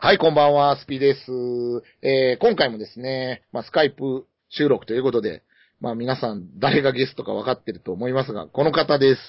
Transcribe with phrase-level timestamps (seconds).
[0.00, 1.22] はい、こんばんは、スピです。
[2.02, 5.42] えー、今回もですね、まあ、スカイプ収録ということで、
[5.80, 9.20] まあ、皆さん、誰がゲストか分かってると思いますが、この方です。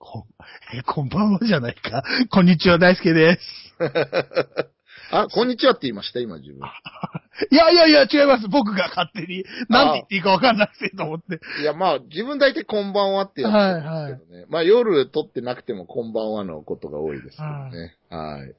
[0.00, 0.26] こ、
[0.74, 2.02] え、こんばんはじゃないか。
[2.32, 3.40] こんにちは、大輔です。
[5.14, 6.58] あ、こんにちはって言いました、今自分。
[7.52, 8.48] いやいやいや、違います。
[8.48, 11.38] 僕が勝手に、なんて言っていいかわかんなくてと思って。
[11.60, 14.46] いや、まあ、自分大体こんばんはってやってるんですけどね。
[14.48, 17.94] まあ、夜撮ってなくてもこんばんはのことが多いですけどね。
[18.08, 18.54] はい。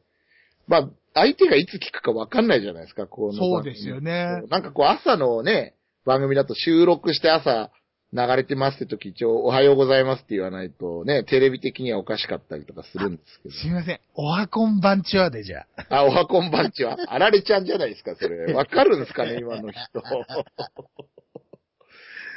[0.72, 3.50] まあ、相手がいつ聞くか分かんないじゃないですか、この番組。
[3.52, 5.76] そうですよねなんかこう、朝のね、
[6.06, 7.72] 番組だと収録して朝
[8.14, 13.56] 流れてますって時一応、おはようございますって言わないとね、テレビ的にはおかしかったりとかするんですけど。
[13.56, 14.00] すみません。
[14.16, 15.98] おはこんばんちはでじゃあ。
[15.98, 16.96] あ、おはこんばんちは。
[17.08, 18.54] あられちゃんじゃないですか、それ。
[18.54, 20.00] わかるんですかね、今の人。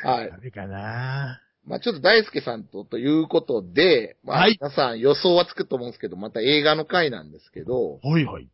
[0.03, 0.31] はい。
[0.31, 8.49] ダメかなまあちょっと大輔さんとということで、まあはい皆さん予想はつくと思うんですけど、また映画の回なんですけど、はいはい。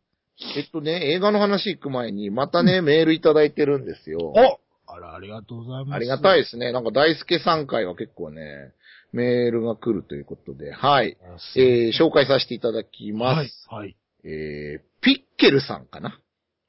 [0.55, 4.33] えっとね、映画の話行く前に、またね、メールいただいてるんですよ。
[4.35, 4.59] お
[4.91, 5.95] あら、ありがとうございます。
[5.95, 6.43] ありがたいい。
[6.43, 6.71] ですね。
[6.71, 8.73] なんか大輔さん回は結構ね、
[9.13, 11.17] メールが来るということで、はい。
[11.55, 13.67] えー、紹介させていただきます。
[13.69, 13.85] はい。
[13.85, 13.95] はい。
[14.23, 16.19] えー、ピッケルさんかな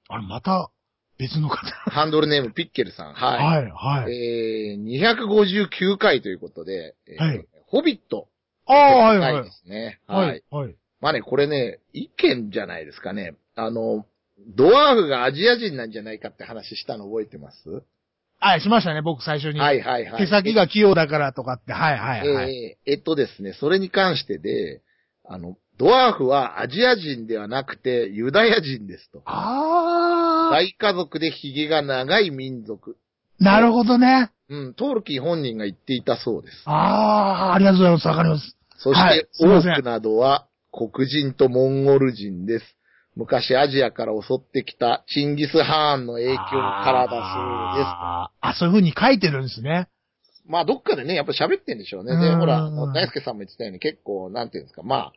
[0.09, 0.71] あれ、また、
[1.19, 1.57] 別の方。
[1.91, 3.15] ハンドルネームピッケルさん。
[3.15, 3.63] はい。
[3.65, 3.71] はい、
[4.05, 4.13] はい。
[4.13, 8.29] えー、259回ということで、えーはいホビット。
[8.67, 9.51] ああ、はい、はい回で。
[9.51, 10.01] すね。
[10.07, 10.27] はい。
[10.27, 10.75] はい、はい。
[11.01, 13.35] まあね、これね、意見じゃないですかね。
[13.57, 14.05] あの、
[14.57, 17.83] ドワーフがアジア人なんじゃないかって話したの覚えてます？
[18.41, 19.59] はい、しましたね、僕最初に。
[19.61, 20.25] はいはいはい。
[20.25, 22.55] 手先が器用だからとかって、はい、はい、はい。
[22.55, 24.83] えーえっとですね、それに関してで、
[25.25, 29.23] あの、ドワーフはアジア人ではなくてユダヤ人ですと。
[29.25, 32.99] ああ、大家族で髭が長い民族。
[33.41, 34.31] なるほどね。
[34.51, 36.63] うん、トールキー本人が言っていたそうです。
[36.67, 36.73] あ
[37.53, 38.09] あ、ありがとうございます。
[38.09, 38.55] わかります。
[38.77, 42.77] そして、はい多くなどは黒人とモンゴル人です。
[43.17, 47.89] 昔アジアから襲ってきたチンギス・ハーンの影響からだそうです。
[47.89, 49.89] あーあ、そういう風に書いてるんですね。
[50.47, 52.15] まあ、どっかでね、やっぱ喋ってんでしょうね。
[52.19, 55.13] で、うんほら、大輔さんも言ってたように結構、なんていうんですか、まあ、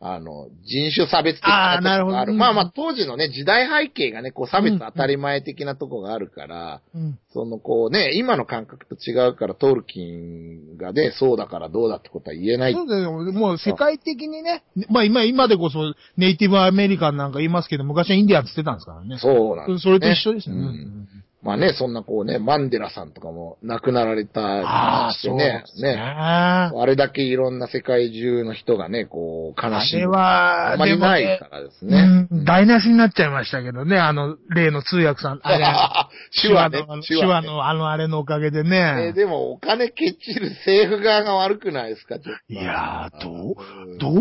[0.00, 2.32] あの、人種差別的なあーなるほどとこがある。
[2.32, 7.18] うんまあまあ、当時のね、時代背景がね、こう、差別当たり前的なとこがあるから、うん。
[7.32, 12.74] その、こうね、今の感覚と違うから、トールキンがね、そうだからどうだってことは言えない。
[12.74, 13.10] そうだよ。
[13.10, 19.18] もう世界的にね、まあ今、今でこそネイティブアメリカンなんか言いますけど、昔はインディアンって言ってたんですからね。
[19.18, 20.62] そうなんです、それと一緒ですよね。
[20.62, 21.08] うん
[21.40, 25.94] まあね、そんなこうね、マンデラさんとかも亡くなられたああ、してねね。
[25.94, 25.96] ね。
[25.96, 30.00] ああれだけいろんな世界中の人がね、こう、悲しい。
[30.00, 32.26] れは、あんまりないでからですもね。
[32.30, 35.64] うん台無しになっちゃいましたけどね、あの、例の通訳さん、あれ、
[36.42, 39.12] 手話ねの手話のあのあれのおかげでえーね。
[39.12, 42.52] でも、お金ケチる政府側が悪くないですか、ちょっと。
[42.52, 43.56] いやーどう
[43.86, 44.20] うんどうい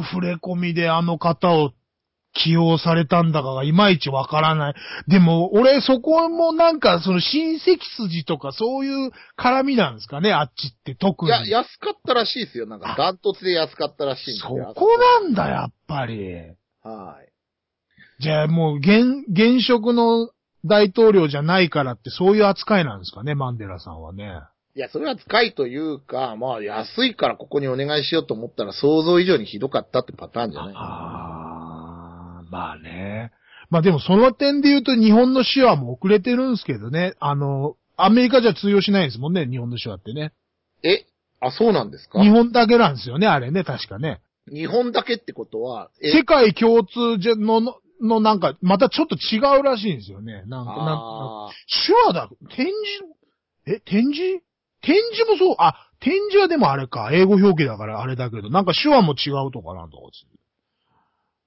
[0.00, 1.72] う触れ込みであの方を
[2.34, 4.74] 起用されたんだかがいまいちわからない。
[5.08, 11.30] でも、俺そこもなんかその親戚筋とかそういう絡みなんですかね、あっちって特に。
[11.30, 12.66] いや、安かったらしいですよ。
[12.66, 14.72] なんか、ダントツで安かったらしいそよ。
[14.74, 16.34] こなんだ、やっぱり。
[16.82, 18.22] はい。
[18.22, 20.30] じゃあもう現、現職の
[20.64, 24.40] 大統領じゃないからってそういう扱いなんですかね、マンデラさんはね。
[24.76, 31.53] いや、それは使いというか、まあ、安いからここにお願いしようと思ったら、想像以上にひどかったってパターンじゃないああ、
[32.54, 33.32] まあね。
[33.70, 37.14] まあでもその点で言うと日本の手話も遅れてるんですけどね。
[37.18, 40.32] あの、アメリカじゃ通用しないですもんね、日本の手話ってね。
[40.82, 41.04] え？
[41.40, 42.22] あ、そうなんですか？
[42.22, 44.20] 日本だけなんですよね、あれね、確かね。
[44.52, 46.12] 日本だけってことは、え？
[46.12, 50.44] 世界共通じゃの、の、のなんか、またちょっと違うらしいんですよね。
[50.46, 51.50] なんか、なんかあ
[51.86, 52.72] 手話だ、展示、
[53.66, 54.42] え、展示？
[54.82, 60.43] 展示もそう、あ、展示はでもあれか、英語表記だからあれだけど、なんか手話も違うとかなんとかですー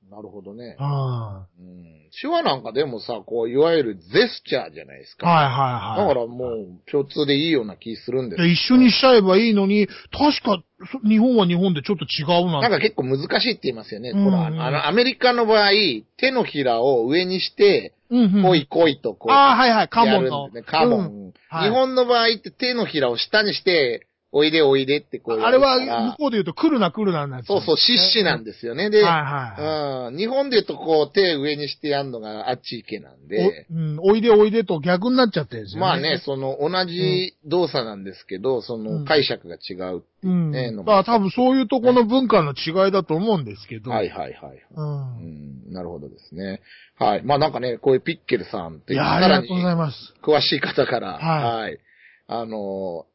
[0.09, 0.75] なるほどね。
[0.79, 5.28] あうん手話なんかでもさ、こう、いわゆるゼスチャーじゃないですか。
[5.28, 6.07] あはいはいはい。
[6.07, 12.62] だからもう、共通でいいような気するんですで一緒にしちゃえばいいのに、確か、そ日本は日本でちょっと違うな。
[12.62, 14.12] なんか結構難しいって言いますよね。
[14.12, 15.72] うんほら、あの、アメリカの場合、
[16.18, 20.50] 手のひらを上にして、うんうん、こいこいとこう、ああ、はいはい、カモンの。
[20.65, 25.57] カモン、うんはい日本の場合って手のひらを下にして、おいでおいでってこうやあれ。
[25.57, 25.79] は、
[26.12, 28.89] 向こうで言うと、来るな来るなになっちゃそうそう、失死なんですよね。
[28.89, 30.12] で、はいはい。
[30.12, 35.88] うん、日本で言うとこう手上にしてやるのがあっち行けなんで、お,、うん、おいでおいでと逆になっちゃってるんですよね。
[35.88, 40.03] まあね、その同じ動作なんですけど、その解釈が違う。
[40.24, 40.51] うん。
[40.51, 43.91] ねだから多分そういうとこの文化の違いだと思うんですけど。
[43.91, 44.57] はいはいはい。
[44.75, 44.81] う。
[44.81, 46.62] うんん、なるほどですね。
[47.00, 47.24] はい。
[47.24, 50.13] まあなんかね、こういうピッケルさんっていう、いや、ありがとうございます。
[50.21, 51.79] 詳しい方から、はいはい。
[52.27, 53.06] あの、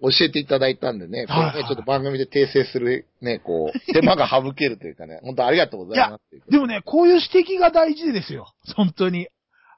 [0.00, 6.42] 教えていただいたんでね、これね、ちょっと番組で訂正する、ね、こう、 手間が省けるというかね、本当ありがとうございますいう。
[6.50, 8.52] でもね、こういう指摘が大事ですよ。
[8.76, 9.28] 本当に。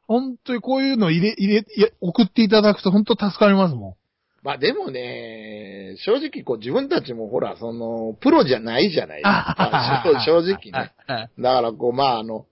[0.07, 3.97] 本当にこういうの入れ、入れ、いや送っていただくと本当助かりますも
[4.43, 10.11] まあでもね、正直こう自分たちもほら、その、プロじゃないじゃないですか。
[10.19, 10.21] ん。
[10.25, 10.93] 正直ね。
[11.07, 11.31] はい。
[11.39, 12.47] だからこう、まああの、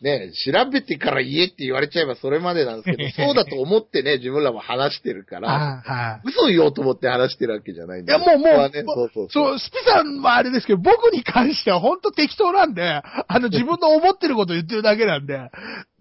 [0.00, 6.28] ね、調べてから言えって言われちゃえばそれまでなんですけど、 そうだと思ってね、自分らも話してるから、はい。
[6.28, 8.12] 嘘言おうと思って話してるわけじゃないんで。
[8.12, 9.28] いや、もう、もう、ね、そうそうそう。
[9.30, 15.50] そう、スピさんはあれですけど、僕に関しては本当適当なんで、あの、 自分の思ってること言ってるだけなんで。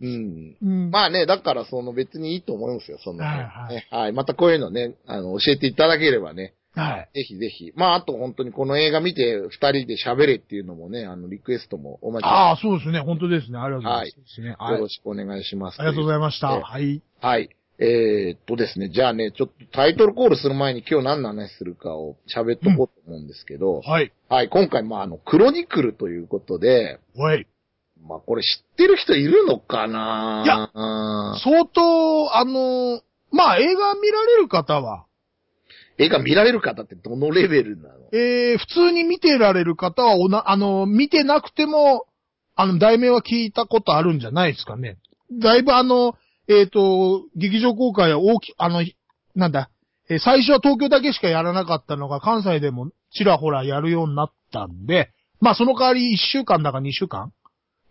[0.01, 0.55] うん。
[0.61, 0.91] うん。
[0.91, 3.87] まあね、だからその別にいいと思いますよ、そんなの、はいはいね。
[3.89, 4.11] はい。
[4.11, 7.09] またこういうのね、あの、教えていただければね、はい。
[7.13, 7.73] ぜひぜひ。
[7.75, 12.99] まああと本当にこの映画見て二人で喋れっていうのもね、あの、リクエストもお待ちああ、そうですね。
[12.99, 13.57] 本当ですね。
[13.57, 14.41] ありがとうございます。
[14.41, 15.79] ねはいよろしくお願いします。
[15.79, 16.53] ありがとうございました。
[16.53, 17.01] えはい。
[17.19, 17.49] はい。
[17.79, 24.11] えー、っとですね、じゃあね、ちょっとタイトルコールする前に今日何の話するかを喋っとこうと思うんですけど、はい。
[24.29, 27.45] はい、今回、まあ、あの、クロニクルということで、はい。
[28.07, 33.01] まあ、これ知ってる人いるのかないやあ相当、あの、
[33.31, 35.05] まあ、映画見られる方は、
[35.99, 37.95] 映画見られる方ってどのレベルなの？
[38.13, 42.05] えー、普通に見てられる方はおな、あの、見てなくても、
[42.55, 44.97] あの、題名は聞いたことあるんじゃないですかね。
[45.31, 46.13] だいぶあの、
[46.47, 48.83] えっ、と、劇場公開は大き、あの、
[49.35, 49.69] なんだ、
[50.09, 55.11] えー最初は東京だけしかやらなかったのが関西でもちらほらやるようになったんで、
[55.41, 57.33] まあその代わり1週間だか2週間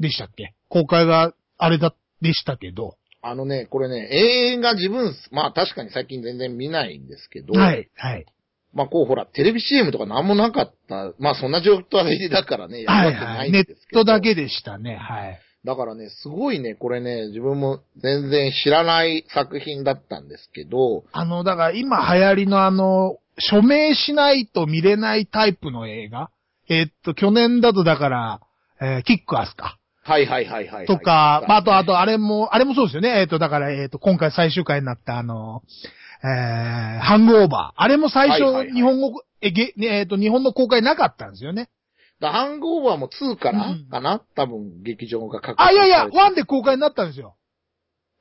[0.01, 0.55] でしたっけ？
[0.71, 2.97] 公開があれだ、でしたけど。
[3.29, 8.27] あのね、これね、映画自分、まあ確かに最近全然見ないんですけど、はい、はい。
[8.73, 13.53] まあこうほら、テレビ CM とかなんもなかった、まあそんな状態だからね、やるわけなはいはいい。
[13.53, 13.65] ネッ。
[13.93, 14.97] トだけでしたね。
[14.97, 15.41] はい。
[15.65, 26.31] だからね、すごいね、これね、自分も全然知らない作品だったんですけど、あの、だから今流行りのあの、署名しないと見れないタイプの映画？
[26.69, 28.41] えーっと、去年だとだから、
[28.81, 29.79] えーキックアスか。
[30.07, 30.87] はいはいはいはい、はい。
[30.87, 33.21] とか、まあ、あと、あと、あれも、あれもそうですよね。
[33.21, 35.63] えーっと、だから、えーっと、今回最終回になったあの、
[36.23, 37.83] えー、ハングオーバー。
[37.83, 41.69] あれも最初、はいはいはい日本語、え、げ、ねえーっと、日本の公開なかったんですよね。
[42.21, 44.23] だハングオーバーも2から、うんかな？
[44.35, 47.37] 多分、劇場が確あ、いやいや、ワ1で公開になったんですよ。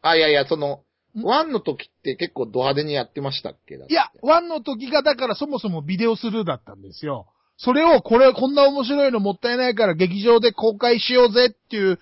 [0.01, 0.81] あ、いやいや、その、
[1.15, 3.75] ん1の時って結構ド派手にやってましたっけ？
[3.75, 7.27] いや、1の時がだからそもそもビデオスルーだったんですよ。
[7.57, 11.99] それを、これ、こんな面白いのもったいないから劇場で公開しようぜっていう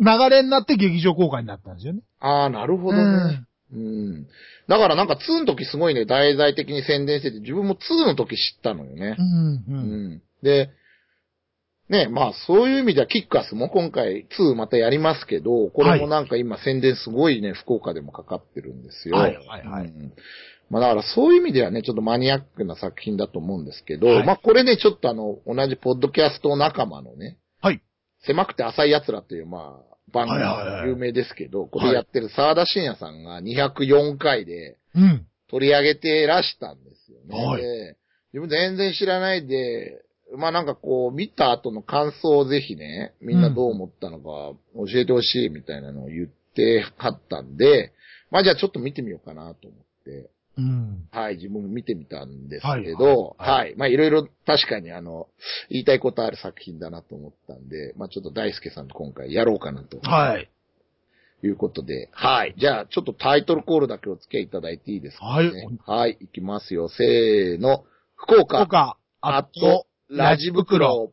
[0.00, 2.00] 流れになって劇場公開になったんですよね。
[2.18, 3.44] ああ、なるほどね。
[3.72, 4.26] うん。
[4.66, 9.22] だからなんか2の時すごいね、題材的に宣伝してて、自分も2の時知ったのよねう。
[9.22, 9.54] ん。
[9.56, 9.64] う。
[9.68, 10.22] うんん。
[10.42, 10.70] で、
[11.90, 19.16] ね、まあそういう意味ではキックアスも今回2またやりますけど、これもなんか今宣伝すごいね、福岡でもかかってるんですよ。
[19.16, 20.12] はいはいはいうん
[20.70, 27.82] まあだからそういう意味ではね、ちょっとマニアックな作品だと思うんですけど、はいまあこれね、ちょっとあの、同じポッドキャスト仲間のね、はい。
[28.24, 35.26] 狭くて浅い奴らっていう、まあ、番組が有名ですけど、これやってる沢田信也さんが204回でうん。
[35.48, 37.44] 取り上げてらしたんですよね。
[37.44, 37.96] はいで
[38.32, 40.04] 自分全然知らないで、
[40.36, 44.22] まあなんかこう、見た後の感想をぜひね、みんなどう思ったのか
[44.74, 47.92] 教えてほしいみたいなのを言ってはったんで、
[48.30, 51.08] まあじゃあちょっと見てみようかなと思って、うん。
[51.10, 55.28] はい、自分も見てみたんですけはいど、はいはい、まあいろいろ確かにあの、
[55.68, 59.98] 言いたいことある作品だなと思ったんで、まあちょっと大輔さんと今回やろうかなと。
[60.02, 60.50] はい。
[61.42, 62.54] いうことで、はい。
[62.58, 65.48] じゃあ、ちょっとタイトルコールだけお付き合いいただいていいですか、ね、
[65.86, 66.00] はい。
[66.00, 66.88] はい、いきますよ。
[66.88, 67.84] せーの。
[68.14, 71.12] 福岡、とか、あと、、ラジ袋。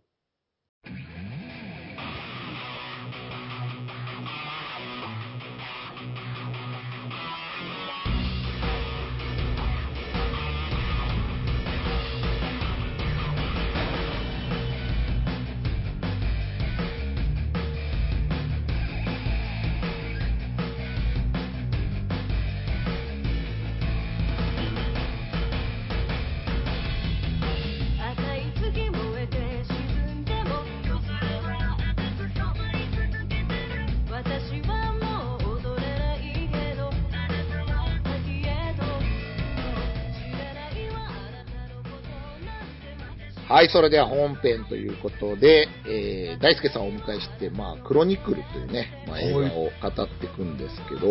[43.67, 51.07] い、それでは本編ということで、えー、大輔さんをお迎えして、まあ、クロニクルというね、まあ、映画を語っていくんですけど、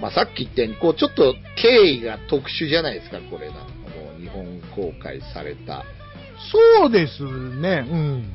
[0.00, 5.84] まあ、さっき言ったように、こう、ちょっと経緯が特殊じゃないですか、これなんかもう、日本公開された。
[6.80, 7.86] そうですね。
[7.88, 8.32] うん。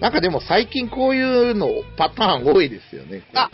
[0.00, 3.22] なんかでも最近こういうのパターン多いですよね。
[3.34, 3.50] あ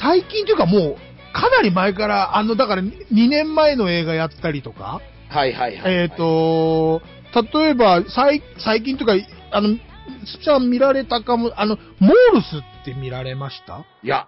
[0.00, 0.96] 最近というかもう、
[1.32, 5.94] かなり前から、あの、だから2年前の映画やったりとか、はいはいはい。
[5.94, 7.00] えっ、、と、
[7.34, 9.12] 例えば、最最近とか、
[9.50, 9.76] あの、
[10.26, 13.84] スピさん見られたかも、あの、モールスって見られました？
[14.02, 14.26] いや、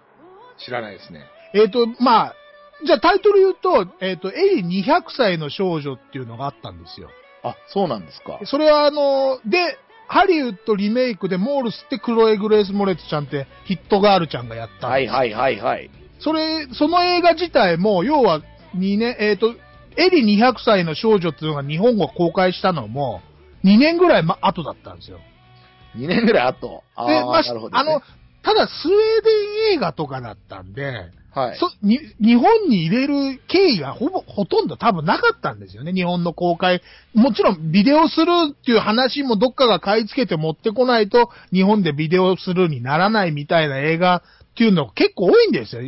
[0.57, 1.25] 知らないですね。
[1.53, 2.35] えっ、と、まあ、
[2.85, 7.09] じゃあタイトル言うと、えっ、と、エリ200歳の少女っていうのがあったんですよ。
[7.43, 8.39] あ、そうなんですか。
[8.45, 15.89] それはあの、で、ハリウッドリメイクでモールスってクロエ・グレース・モレツちゃんってヒットガールちゃんがやったはいはいはいはい。
[16.19, 18.41] それ、その映画自体も、要は
[18.77, 19.55] 2年、えっ、と、
[19.97, 23.21] エリ200歳の少女っていうのが日本語公開したのも、
[23.63, 25.19] 2年ぐらい、ま、後だったんですよ。
[25.97, 26.83] 2年ぐらい後。
[26.95, 27.79] あで、ーまあ、なるほど、ね。
[27.79, 28.01] あの、
[28.43, 29.23] ただスウェー
[29.69, 31.57] デン映画とかだったんで、はい。
[31.59, 36.81] そに日本に入れる経緯がほぼ、ほとんど多分なかったんですよね、日本の公開。
[37.13, 44.21] もちろんビデオするっていう話もどっかが買い付けて持ってこないと、日本でビデオするにならないみたいな映画っ
[44.55, 45.81] ていうの結構多いんですよ、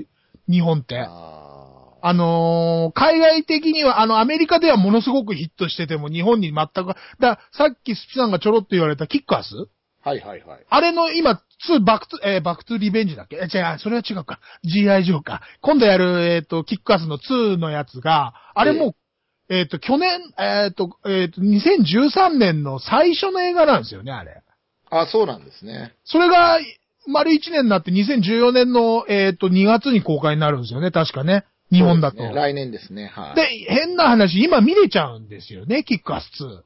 [0.49, 0.99] 日本って。
[0.99, 1.46] あ
[2.01, 9.49] あのー海外的には、あの、アメリカではものすごくヒットしてても、日本に全く、ださっきスピさんがちょろっと言われたキックアス？
[9.53, 9.65] ー
[10.03, 10.65] はいはいはい。
[10.69, 13.37] あれの今、2、バックトゥ、えーバックトゥリベンジだっけ？
[13.37, 14.39] え、違う、それは違うか。
[14.63, 15.41] GI ジョーか。
[15.61, 18.95] 今度やる、えっ、と、キックアスの2のやつが、あれも
[19.49, 24.41] う、えっ、と、去年、えっ、と、えっ、と、2013年の最初の映画なんですよね、あれ。
[24.89, 25.93] あ、そうなんですね。
[26.05, 26.59] それが、
[27.07, 31.45] 丸1年になって2014年の、えっ、と、2月に公開になるんですよね、確かね。
[31.71, 32.17] 日本だと。
[32.17, 33.07] ね来年ですね。
[33.07, 33.35] はい。
[33.35, 36.61] で、変な話、今見れちゃうんですよね、キックアス2。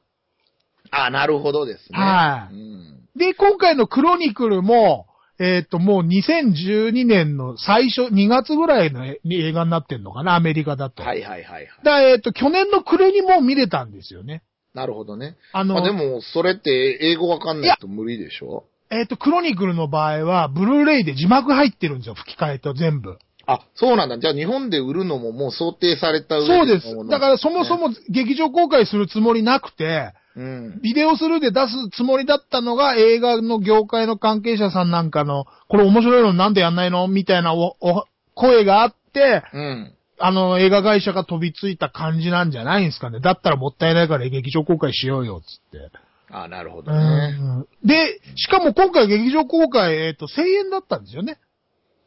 [0.90, 1.98] あ、なるほどですね。
[1.98, 3.08] はいうん。
[3.16, 5.06] で、今回のクロニクルも、
[5.40, 11.02] えっ、と、もう2012年の最初、2月ぐらいのえ映画になってんのかな、アメリカだと。
[11.02, 11.68] はいはいはいはい。
[11.82, 14.42] だえっ、と、去年の暮れにもう見れたんですよね。
[14.74, 15.36] なるほどね。
[15.52, 18.64] あの、まあでも、それって英語わかんないと無理でしょ？
[18.90, 23.18] えっ、と、クロニクルの場合は、ブルーレイで字幕入ってるんですよ、吹き替えと全部。
[23.46, 24.18] あ、そうなんだ。
[24.18, 30.80] じゃあ日本で売るのももう想定された上そうですだからそもそも劇場公開するつもりなくて、うん。
[30.82, 39.94] ビデオスルーで出すつもりだったのが映画の業界の関係者さんなんかの、これ面白いのなんでやんないのみたいなおお声があって、うん。
[40.18, 43.20] あの映画会社が飛びついた感じなんじゃないんですかね。
[43.20, 45.90] だったらもったいないから劇場公開しようよ、つって。
[46.30, 47.32] あ、なるほどうね。
[47.32, 51.38] んで、しかも今回劇場公開、えっ、と、1000円だったんですよね。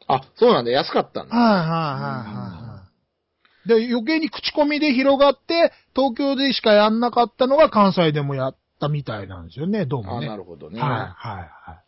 [0.08, 0.70] あ、そうなんだ。
[0.70, 1.36] 安かったんだ。
[1.36, 1.74] はいはいは
[2.32, 2.82] いは
[3.66, 3.86] い。
[3.88, 10.28] で、余計に口コミで広がって、東京でしかやんなかったのが関西でもやったみたいなんですよね、どうもあ、ね。
[10.28, 10.80] なるほどね。
[10.80, 11.06] はいはい
[11.70, 11.86] はい。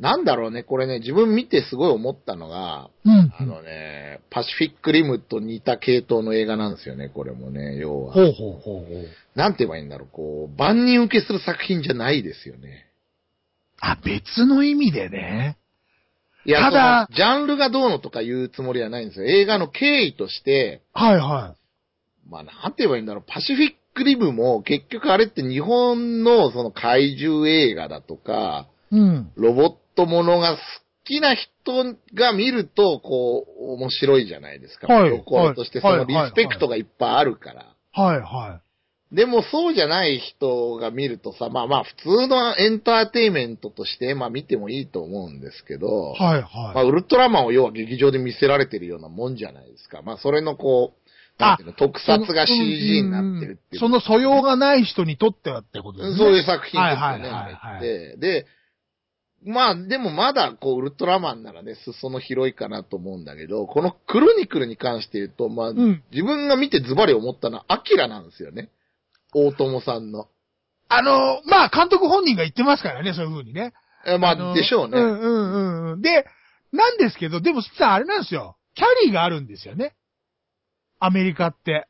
[0.00, 0.62] なんだろうね。
[0.62, 3.32] これね、自分見てすごい思ったのが、うん。
[3.38, 8.14] あのね、パシフィックリムと似た系統の映画なんですよね、これもね、要は。
[8.14, 9.08] ほうほうほうほう。
[9.34, 12.86] なんて言えばいいんだろう、こう、万人受けする作品じゃないですよね。
[13.80, 15.58] あ、別の意味でね。
[16.44, 19.26] いや、ただジャンルがどうのとか言うつもりはないんですよ。
[19.26, 21.56] 映画の経緯として、はいは
[22.28, 28.96] まあ、なんて言えばいいんだろう、パシフィックリムも結局あれって日本のその怪獣映画だとか、い。
[28.96, 29.32] うん。
[29.36, 30.58] ロボットものが好
[31.04, 34.86] きな人が見ると、こう、面白いじゃないですか。
[34.86, 37.66] はいところとして、そはいのリスペクトがいっぱいあるから。
[37.92, 38.60] はいは
[39.12, 46.22] でもそうじゃない人が見るとさ、まあまあ普通のエンターテイメントとして、まあ見てもいいと思うんですけど、い。
[46.22, 46.88] はいまあはい。
[46.88, 50.02] ウルトラマンを要は劇場で見せられてるようなもんじゃないですか。
[50.02, 53.80] まあそれのこう、なんていうの、特撮が CG になってるっていう。
[53.80, 56.18] その素養がない人にとってはってことですね。
[56.18, 58.20] そういう作品ですよね、はいはいはい。
[58.20, 58.46] で、
[59.44, 68.70] まあでもまだこうウルトラマンならね、裾野広いかなと思うんだけど、このクロニクルに関して言うと、まあ、ん自分が見てズバリ思ったのはアキラなんですよね。
[69.34, 70.28] 大友さんの。
[70.88, 73.72] あの、まあ、監督本人が言ってますからね、そういう風にね。
[74.06, 74.98] えまのあ、でしょうね。
[74.98, 76.02] うんうんうんうん。
[76.02, 76.26] で、
[76.72, 78.56] なんですけど、でも、さ、あれなんですよ。
[78.74, 79.94] キャリーがあるんですよね。
[80.98, 81.86] アメリカって。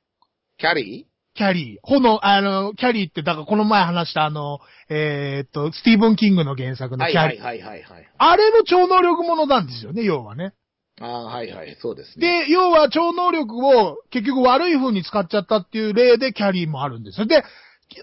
[0.59, 1.79] キャリキャリー。
[1.83, 7.45] 炎、あの、キャリーって、だからこの前話したあの、えーっと、スティーブン・キングの原作ーはいはいのキャリー。
[7.45, 8.11] はいはいはい。
[8.19, 10.53] あれも超能力ものなんですよね、要はね。
[11.01, 12.45] ああ、はいはい、そうですね。
[12.45, 17.27] で、要は超能力を結局悪い風に使っちゃったっていう例でキャリーもあるんですよ。
[17.27, 17.43] で、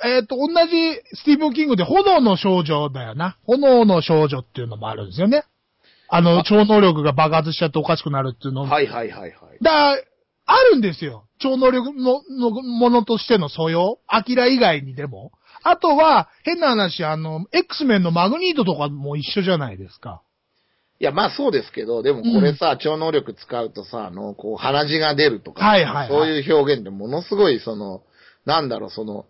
[0.04, 3.38] えっ、と、同じスティーブン・キングで炎の少女だよな。
[3.46, 5.44] 炎の少女っていうのもあるんですよね。
[6.10, 8.72] あの、あ超能力が爆発しちゃっておかしくなるっていうのも。
[8.72, 9.32] はいはいはいはい。
[9.62, 9.96] だ
[10.50, 11.25] あるんですよ。
[11.39, 14.00] 超能力の、の、ものとしての素養。
[14.08, 15.32] アキラ以外にでも。
[15.63, 20.22] あとは、変な話、あの、X メンのマグニートとかも一緒じゃないですか。
[21.00, 28.01] いや、まあそうですけど、でもこれさ、超能力使うとさ、あの、こう、鼻血が出るとか、はいはいはいそういう表現でものすごい、その、
[28.46, 29.25] なんだろう、その、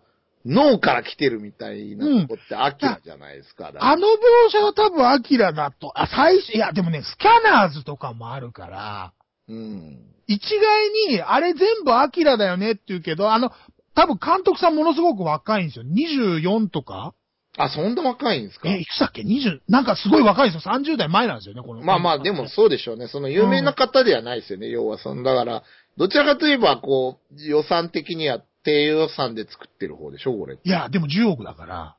[0.46, 3.64] 脳から来てるみたいなとこってアキラじゃないですか。
[3.66, 9.12] だからあの描写は多分アキラだと、あ、最初、いや、でもね、スキャナーズとかもあるから、
[9.48, 9.98] うん。
[10.26, 13.50] 一概に、あれ全部アキラだよねって言うけど、あの、
[13.94, 15.84] 多分監督さんものすごく若いんですよ。
[15.84, 17.14] 24とか
[17.58, 18.68] あ、そんな若いんですか？
[18.70, 20.72] え、いくつだっけ ?20、なんかすごい若いんですよ。
[20.72, 21.82] 30代前なんですよね、この。
[21.82, 23.08] まあまあ、でもそうでしょうね。
[23.08, 25.62] その有名な方ではないですよね、要はその、だから、
[25.96, 30.54] どちらかといえば、こう、予算的には低予算で作ってる方でしょ、これ。
[30.62, 31.96] いや、でも10億だから。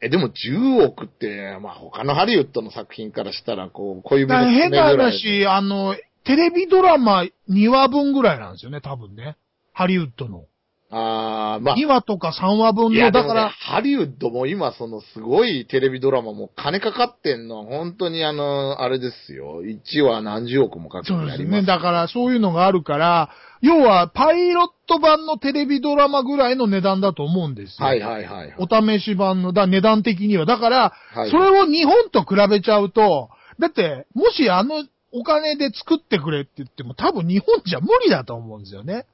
[0.00, 9.36] え、でも10億って、まあ他のハリウッドの作品からしたら、こう、小指の変な爪ぐらい話、あの、テレビドラマ2話分ぐらいなんですよね、多分ね。
[9.72, 10.44] ハリウッドの。
[10.90, 19.62] あー、まあ、2話とか3話分の、だか、らら、ハリウッドも今、その、すごいテレビドラマも金かかってんのは、本当にあの、あれですよ。
[19.62, 21.44] 1話何十億もかけてそうですね。
[21.44, 21.66] やります。
[21.66, 23.30] だから、そういうのがあるから、
[23.60, 27.86] 要は、パイロット版のテレビドラマぐらいの値段だと思うんですよ。
[27.86, 28.54] はいはいはいはい。
[28.58, 30.46] お試し版の、だ値段的には。
[30.46, 33.28] だから、はいそれを日本と比べちゃうと、
[33.58, 39.06] だって、もしあのお金で作ってくれって言っても、多分日本じゃ無理だと思うんですよね。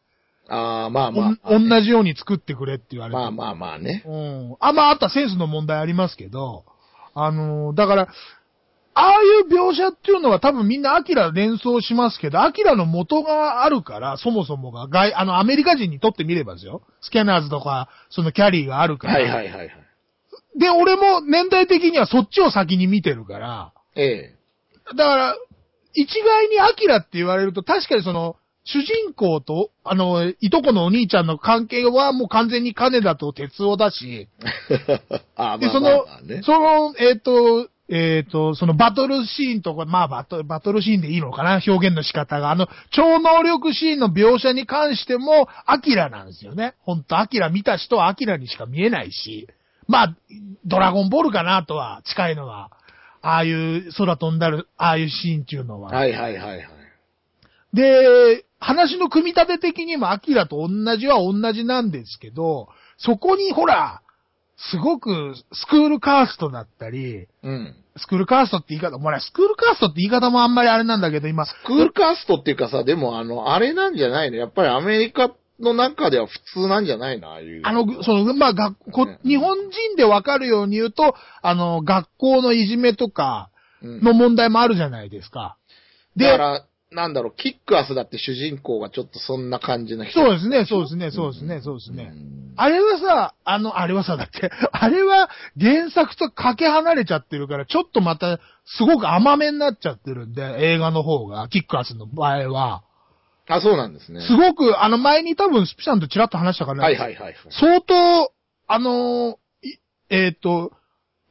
[0.48, 3.22] あー、まあまあ、同じように作ってくれって言われても。
[3.22, 4.04] まあまあまあね。
[4.06, 4.56] うん。
[4.60, 6.64] あ、まあ、あったセンスの問題ありますけど、
[7.14, 8.08] あのーだから、
[8.96, 16.82] ああいう描写っていうのは多分みんなアキラ連想しますけど、アキラの元があるから、そもそもが、外、あの、アメリカ人にとってみればですよ。
[17.00, 19.14] スキャナーズとか、そのキャリーがあるから。
[19.14, 19.70] はいはいはいはい。
[20.56, 24.34] で、俺も年代的にはそっちを先に見てるから、ええ。
[24.96, 25.36] だから、
[25.94, 34.28] 一概にアキラって言われると、確かにその、主人公と、あの、いとこのお兄ちゃんの関係はもう完全に金田と鉄夫だし、
[34.68, 36.06] で、まあその。
[36.42, 41.60] その、えっ、と、えっ、と、そのバトルシーンとか、まあバトバトルシーンでいいのかな？
[41.66, 42.50] 表現の仕方が。
[42.50, 46.74] あの、超能力シーンの描写に関しても、アキラなんですよね。
[46.80, 49.46] ほんと、アキラ見た人はアキラにしか見えないし。
[49.86, 50.16] まあ、
[50.64, 52.70] ドラゴンボールかなとは、近いのは。
[53.20, 55.90] ああいう空飛んだる、ああいうシーンっていうのは。
[55.90, 56.68] はいはいはいはい。
[57.74, 64.00] で、話の組み立て的にもアキラと同じは同じなんですけど、そこにほら、
[64.70, 67.74] すごくスクールカーストだったり、うん。
[67.96, 74.38] スクールカーストって言い方、もうね、スクールカーストって言い方もあんまりあれなんだけど、今、クールカーストっていうかさ、でもあの、あれなんじゃないの？
[74.38, 77.30] やっぱりアメリカの中では普通なんじゃないの？
[77.30, 77.60] ああいう。
[77.64, 83.50] あの、その、まあ、学こね日本人でわかるように言うと、あの、学校のいじめとか
[83.82, 85.58] うん、の問題もあるじゃないですか。
[86.16, 90.20] でだか、ら、なんだろう、キックアスだって主人公がちょっとそんな感じの人。
[90.20, 92.12] そうですね、そうですね、そうですね、そうですね。
[92.14, 95.28] うんあれはさ、あの、あれはさ、だって、 あれは
[95.60, 102.82] 原作とかけ離れちゃってるから、ちょっとまた、すごく甘めになっちゃってるんで、映画の方が、キックアスの場合は。
[103.48, 104.20] あ、そうなんですね。
[104.20, 107.34] すごく、あの、前に多分、スピさんとちらっと話したから、はいはいはいはい。
[107.50, 108.32] 相当、
[108.68, 109.78] あのーい
[110.10, 110.72] えっ、と、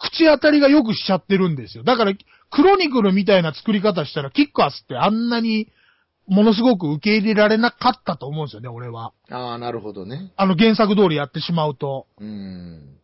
[0.03, 1.83] 口当たりがよくしちゃってるんですよ。
[1.83, 2.13] だから、
[2.51, 5.69] クロニクルみたいな作り方したら、キックアスってあんなに、
[6.27, 9.11] ものすごく受け入れられなかったと思うんですよね、俺は。
[9.29, 10.31] ああ、なるほどね。
[10.37, 12.07] あの原作通りやってしまうと。
[12.19, 12.97] うん。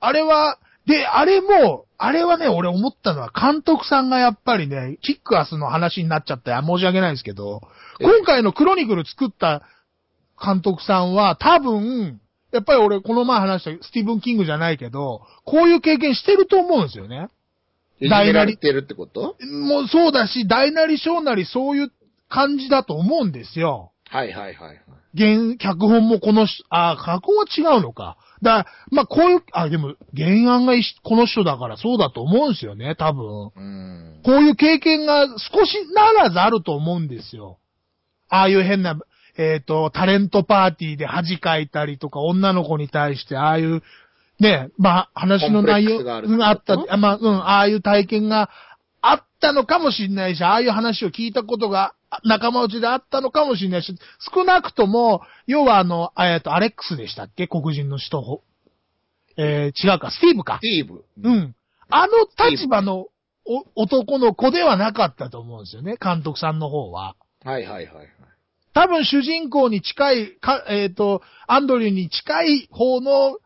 [0.00, 7.62] あれは、で、あれも、あれはね、俺思ったのは、監督さんがやっぱりね、キックアスの話になっちゃって、あ申し訳ないですけど、
[8.00, 9.62] え今回のクロニクル作った
[10.42, 12.20] 監督さんは、多分、
[12.52, 17.28] やっぱり俺、この前話したスティーブン・キングじゃないけど、こういう経験してると思うんですよね。
[18.00, 19.36] いじめられてるってこと？
[19.40, 21.92] もうそうだし、大なり小なりそういう
[22.28, 23.92] 感じだと思うんですよ。
[24.08, 24.80] はいはいはいはい。
[25.16, 28.16] 原、脚本もこの人、あ、脚本は違うのか。
[28.42, 33.52] だまあ、こういう、あ、でも、原案がこの人だからそうだと思うんですよね、多分。
[33.54, 34.20] うん。
[34.24, 37.58] こういう経験が少しならずあると思うんですよ。
[38.28, 38.98] ああいう変な、
[39.36, 43.82] えっ、と、タレントパーティーで恥かいたりとか、女の子に対して、ああいう、
[44.40, 48.50] ね、まあ、話の内容があるった、あまあ、うん、ああいう体験が
[49.00, 53.96] あったのかもしれないし、ああいう話を聞いたことがあ仲間内であったのかもしれないし、
[54.34, 57.46] 少なくとも、要はあの、えっ、と、アレックスでしたっけ？
[57.46, 58.42] 黒人の人。
[59.38, 60.58] えー、違うか、スティーブか。
[60.58, 61.04] スティーブ。
[61.22, 61.54] うん。
[61.88, 63.06] あの立場の
[63.44, 67.16] お男の子ではなかったと思うんですよね、監督さんの方は。
[67.44, 68.08] はいはいはいはい。
[68.74, 73.38] 多分主人公に近い、かえっ、と、アンドリューに近い方の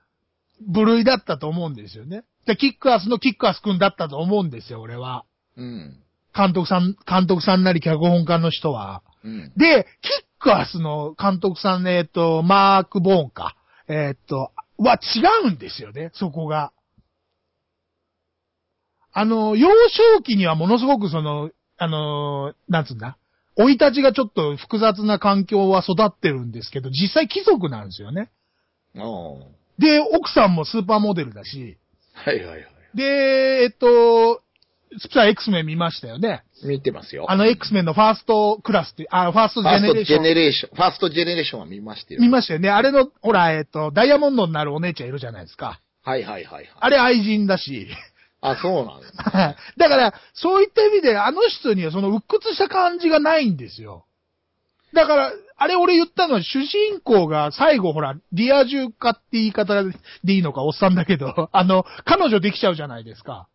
[0.66, 2.24] 部類だったと思うんですよね。
[2.46, 5.24] で、キックアスのキックアス君だったと思うんですよ、俺は。
[5.56, 6.02] うん。
[6.34, 9.02] 監督さん、監督さんなり脚本家の人は。
[9.24, 9.52] うん。
[9.56, 13.56] で、キックアスの監督さんね、えっ、と、マーク・ボーンか。
[13.88, 16.72] えっ、と、は違うんですよね、そこが。
[19.12, 19.68] あの、幼
[20.16, 23.16] 少期にはものすごくその、あの、なんつうんだ？
[23.56, 28.30] 生い立ちがちょっと複雑な環境は育ってるんですけど、実際貴族なんですよね。
[29.78, 31.78] で、奥さんもスーパーモデルだし、
[32.12, 32.66] はいはいはい。
[32.94, 33.02] で、
[33.62, 34.42] えっと、
[34.98, 36.44] スプラ X メン見ましたよね。
[36.64, 37.26] 見てますよ。
[37.28, 40.22] あの X メンのファーストクラスって、あ、ファーストジェファーストジェネレーション。
[40.22, 42.20] ネレーション、ファーストジェネレーションは見ましたよ。
[42.20, 42.70] 見ましたよね。
[42.70, 45.80] あれの、ほら、えっ、と、ダイヤモンドになるお姉ちゃんいるじゃないですか。
[46.02, 46.68] はいはいはいはい。
[46.78, 47.88] あれ愛人だし。
[48.40, 49.12] あ、そうなんです。
[49.78, 54.04] だから、そういった意味で、あの人にはその鬱屈した感じがないんですよ。
[54.92, 59.92] だから、あれ俺言ったのは、主人公が最後ほら、リア充化って言い方で
[60.34, 63.48] いいのか、おっさんだけど、 あの、彼女できちゃうじゃないですか。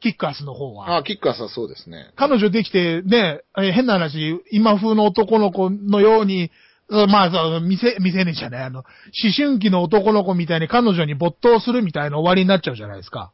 [0.00, 0.96] キックアスの方は。
[0.96, 2.10] あ、キックアスはそうですね。
[2.16, 6.50] 彼女できて、ね、えー変な話、今風の男の子のように、
[6.88, 13.32] うんまあ、そう、未成、未成年じゃない、あの、思春期の男の子みたいに彼女に没頭するみたいな終わりになっちゃうじゃないですか。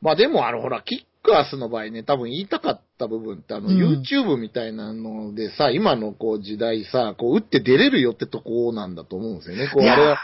[0.00, 9.68] まあでもあのほら、キックアスの場合ね、多分言いたかった部分ってあの、うん YouTube みたいなのでさ、今のこう時代さ、こう打って出れるよってとこなんだと思うんですよね。
[9.72, 10.18] こういやあれは。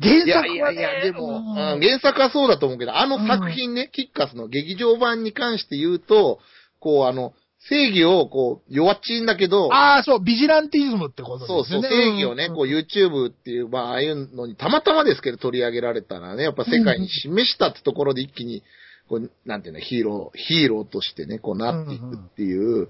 [0.00, 6.38] 原い作は、ね、やいやいや、でも、うんうん原作はそうだと思うけど、あの作品ね、キックアスの劇場版に関して言うと、
[6.80, 7.34] こうあの、
[7.68, 12.06] 正義をこう、弱っちいんだけど、ああ、そう、ビジランティズムってことそうそう、ですよね。
[12.06, 18.64] 正義をね、んこう YouTube っていう、まあ、ああいうのにたまたまですけど取り上げられたらね、やっぱ世界に示したってところで一気に、
[19.12, 22.88] こう、なんていうの、ヒーロー、ヒーローとしてね、こうなっていくっていう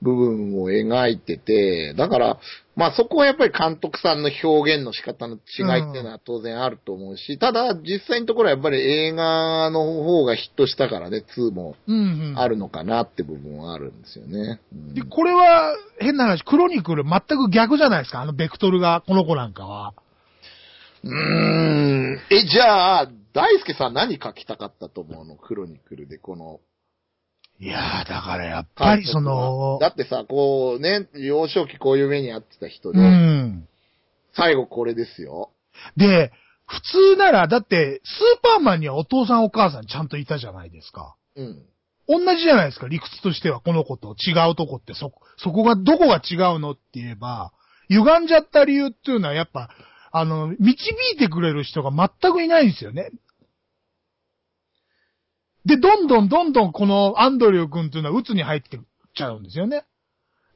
[0.00, 2.38] 部分を描いてて、だから、
[2.74, 11.76] まあそこはやっぱり監督さんの表現の仕方の違いっていうのは当然あると思うし、ただ実際のところはやっぱり映画の方がヒットしたからね、2も。
[12.36, 14.60] あるのかなって部分はあるんですよね。
[14.72, 19.92] うんで、これは、変な話、クロニクル全く逆じゃないですか、あのベクトルが、この子なんかは。
[21.04, 22.20] うーん。
[22.30, 25.36] え、じゃあ、大輔さん何書きたかったと思うの？
[25.36, 26.60] クロニクルで、この。
[27.60, 33.68] いやー、だからやっぱりそのだ、ってさ、こうね、幼少期こういう目に遭ってた人うで、ん。
[34.32, 35.50] 最後これですよ。
[35.96, 36.32] で、
[36.66, 41.16] 普通なら、だって、スーパーマンにはお父さんお母さんちゃんといたじゃないですか。
[41.34, 41.62] うん。
[42.06, 47.52] 同じじゃないですか、理屈としては、この子と違うとこって、そ、そこが、どこが違うのって言えば、
[47.88, 49.70] 歪んじゃった理由っていうのはやっぱ、
[50.18, 53.10] あの、導いてくれる人が全くいないんですよね。
[55.64, 58.80] で、どんどんどんどんこのアンドリュー君っていうのは鬱に入ってっ
[59.14, 59.84] ちゃうんですよね。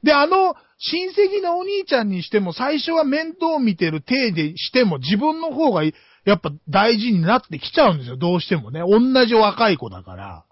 [0.03, 5.91] で、あの、親戚のお兄ちゃんにしても、最初は面倒見てる体でしても、自分の方が、や
[6.35, 8.81] っぱ大事になってきちゃうんですよ、どうしてもね。
[8.81, 10.45] 同じ若い子だから。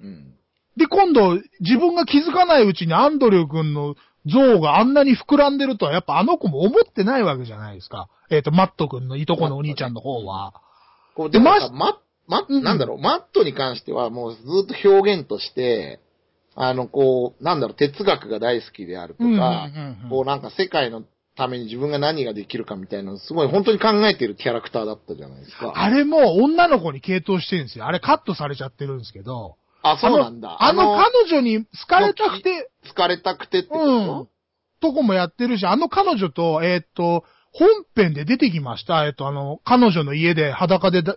[0.00, 0.34] うん。
[0.76, 3.94] で、今度、自分が気づかないうちにアンドリュー君の
[4.26, 8.08] 像があんなに膨らんでるとは、やっぱあの子も思ってないわけじゃないですか。
[8.30, 10.54] えっ、と、マット君のいとこのお兄ちゃんの方は。
[11.14, 16.00] こう、でもまさ、ママうんなんだろう、マットに関してはもうずっと表現として、
[16.54, 21.02] あの、こう、なんだろう、哲学が大好きであるとか、うんうんうんうんこうなんか世界の
[21.36, 25.72] ために自分が何ができるかみたいなのすごい本当に考えてるキャラクターだったじゃないですか。
[25.74, 27.86] あれも女の子に傾倒してるんですよ。
[27.86, 29.56] あれカットされちゃってるんですけど。
[29.82, 30.56] あ、そうなんだ。
[30.62, 34.28] あの、あの彼女に好かれたくて、疲れたくてってこうんと。
[34.80, 39.04] とこもやってるし、あの彼女と、えっ、と、本編で出てきました。
[39.04, 41.16] えっ、と、あの、彼女の家で裸でだ、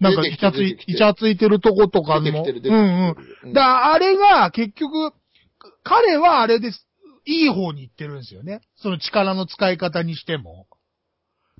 [0.00, 2.22] なんかイチャついイチャついてるとことかの。
[2.22, 2.62] 出てきてる。
[2.64, 3.16] うんうん。
[3.44, 5.12] うんだあれが結局、
[5.84, 6.86] 彼はあれです。
[7.24, 8.60] いい方に行ってるんですよね。
[8.76, 10.66] その力の使い方にしても。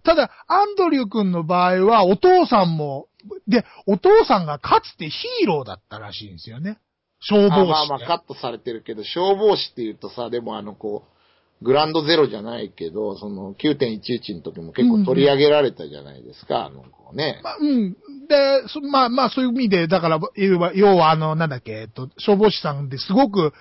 [0.03, 3.08] ただ、アンドリュー君の場合は、お父さんも、
[3.47, 6.79] で、お父さんがかつてヒーローだったらしいんですよね。
[7.21, 11.19] 消防士まあまあカットされてるけど、消防士って言うとさ、でもあのこう、
[11.65, 17.41] グランドゼロじゃないけど、その9.11の時も結構取り上げられたじゃないですか、あの子ね。
[17.43, 17.93] まあ、うん。
[18.29, 23.53] で、そまあまあそういう意味で、だから、要は、要はあの、なんだっけ、えっと、消防士さんですごく、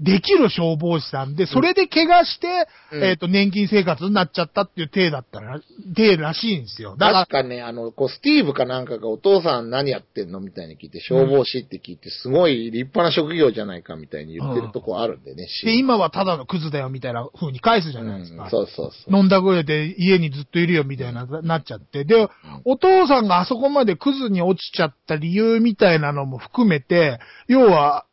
[0.00, 5.58] できる消防士さんで、それで怪我して、うんえっと、年金生活になっちゃったっていう体だったら、
[5.94, 6.96] 体らしいんですよ。
[6.98, 18.44] だから確、かね、あの、こう、スティーブかなんかがお父さん何やってんのみたいに聞いて、消防士って聞いて、すごい立派な職業じゃないかみたいに言ってるとこあるんでね、シーンで、今はただのクズだよみたいな風に返すじゃないですか。
[18.44, 19.16] うんそうそうそう。
[19.16, 22.04] 飲んだぐらいで家にずっといるよみたいな、なっちゃって。
[22.04, 22.28] で、
[22.64, 28.04] お父さんがあそこまでクズに落ちちゃった理由みたいなのも含めて、要は、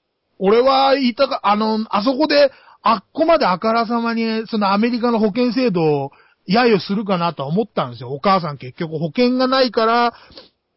[0.45, 2.51] 俺は言いたか、あの、あそこで、
[2.81, 6.11] あっこまであからさまに、そのアメリカの保険制度を
[6.49, 8.09] 揶揄するかなとは思ったんですよ。
[8.09, 10.13] お母さん結局保険がないから、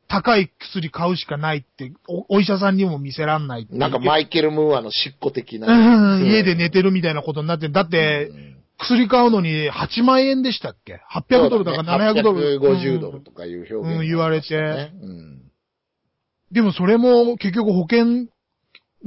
[0.09, 3.77] 高い薬買うしかないって、おお医者さんにも見せらんないって。
[3.77, 5.67] なんかマイケル・ムーアのしっこ的な。
[5.67, 12.61] うん、家で寝てるみたいなことになって、だって、うん薬買うのに8万円でしたっけ ?800 ドルだから700ドル。
[12.61, 15.43] 850ドルとかいう表現がありましたね、うん言われてうん。
[16.53, 18.27] でもそれも結局保険、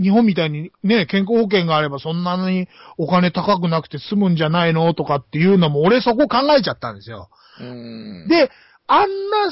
[0.02, 7.30] 日本みたいにね、健康保険があればそんなにお金高くなくて済むんじゃないのとかっていうのも俺そこ考えちゃったんですよ。
[7.60, 8.28] うん。
[8.28, 8.50] で、
[8.88, 9.52] あんな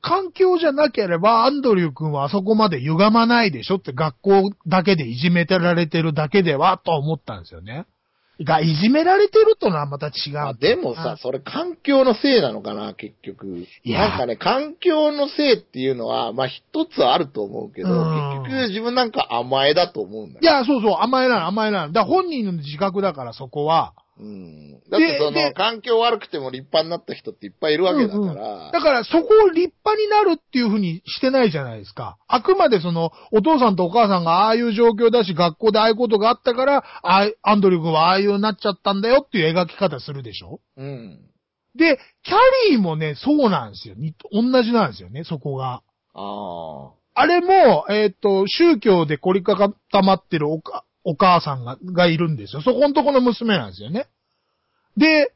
[0.00, 7.86] 環境じゃなければ、アンドリュー君はあそこまで歪まないでしょって学校だけでいじめてられてるだけでは、と思ったんですよね。
[8.44, 10.32] が、いじめられてるとのはまた違う。
[10.34, 13.66] まあ、でもさ、それ環境のせいなのかな、結局。
[13.84, 20.40] いやなんかね、環境のせいっていうのは、まあ一つあると思うけど、うん結局自分なんか甘えだと思うんだよ。
[20.42, 21.92] いや、そうそう、甘えない、甘えない。
[21.92, 23.94] だ本人の自覚だから、そこは。
[24.18, 24.72] うん。
[24.90, 28.20] だってそでの、環境悪くても立派になった人っていっぱいいるわけだから。
[28.20, 32.18] うんうんだから、そこを立派になるっていうふうにしてないじゃないですか。
[32.28, 40.60] あくまでその、お父さんとお母さんがああいう状況だし、学校でああいうことがあったから、あいアンドリュー君はああいうなっちゃったんだよっていう描き方するでしょ？
[40.76, 41.20] うん。
[41.74, 42.36] で、キャ
[42.70, 43.94] リーもね、そうなんですよ。
[43.94, 45.82] に同じなんですよね、そこが。
[46.14, 46.92] ああ。
[47.14, 52.62] あれも、えっ、と、宗教で凝りかかったまってるおかお母さんががいるんですよ。
[52.62, 54.06] そこのとこの娘なんですよね。
[54.96, 55.32] で、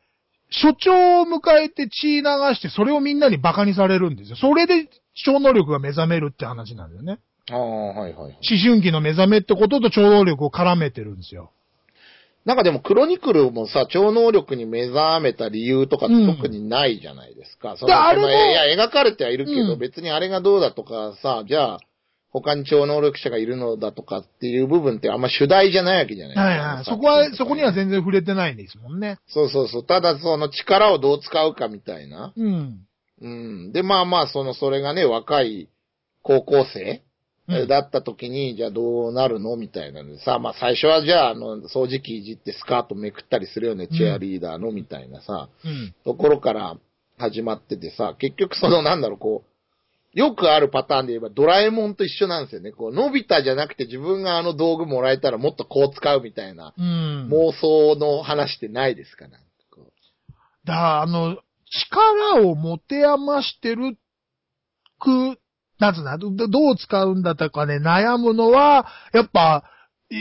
[0.51, 2.23] 所長を迎えて血流
[2.55, 4.37] して、それをみんなに馬鹿にされるんですよ。
[4.37, 7.19] それで超能力が目覚めるって話なんだよね。
[7.51, 8.33] ああ、はいはい。
[8.33, 11.51] 思春期の目覚めってことと超能力を絡めてるんですよ。
[12.45, 17.77] なんかでもクロニクルもさ、超能力に目覚めた理由とか特にないじゃないですか。
[17.77, 21.81] そであれもいや、描かれてはいるけど、うん別にあれがどうだとかさ、じゃあ、
[22.41, 26.85] 他に超能力者がいるのだとかっていう部分ってあんま主題じゃないわけじゃないはいはい。
[26.85, 29.19] そこは、そこには全然触れてないんですもんね。
[29.27, 29.87] そうそうそう。
[29.87, 32.35] ただその力をどう使うかみたいな。
[32.37, 32.81] うん。
[33.23, 33.73] うん。
[33.73, 35.69] で、まあまあ、その、それがね、若い
[36.23, 37.07] 高校生、うん
[37.69, 45.95] だった時に、じゃあどうなるのみたいなのでさ、まあ最初はじゃあ、あの、掃除機いじってスカートめくったりするよね、チェアリーダーの、みたいなさ、うん。
[46.05, 46.77] ところから
[47.19, 49.56] 始まっててさ、結局その、なんだろう、こう、
[50.17, 52.73] よくあるパターンで言えば、ドラえもんと一緒なんですよね。
[52.73, 57.29] こう、のび太じゃなくて自分があの道具もらえたらもっとこう使うみたいな、うん。
[57.31, 61.37] 妄想の話ってないですかなんかこうだから、あの、
[61.93, 63.99] 力を持て余してる
[64.99, 65.39] く、
[65.79, 69.65] なんつうの、どどう使うんだとかね、悩むのは、やっぱ、
[70.09, 70.17] い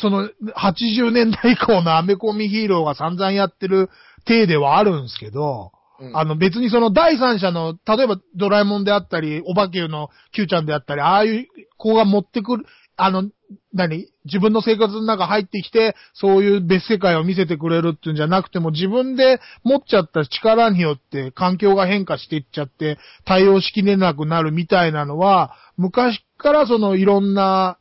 [0.00, 3.90] その、80年代以降のアメコミヒーローが散々やってる
[4.24, 5.72] 体ではあるんですけど、
[6.14, 12.64] あの別にその第三者の、例えばドラえもんであったり、おばけの Q ちゃんであったり、ああいう子が持ってくる、
[12.96, 13.28] あの、
[13.72, 27.78] 何自分の生活の中入ってきて、そういう別世界を見せてくれるっていうんじゃなくても、自分で持っちゃった力によって環境が変化していっちゃって、対応しきれなくなるみたいなのは、昔からそのいろんな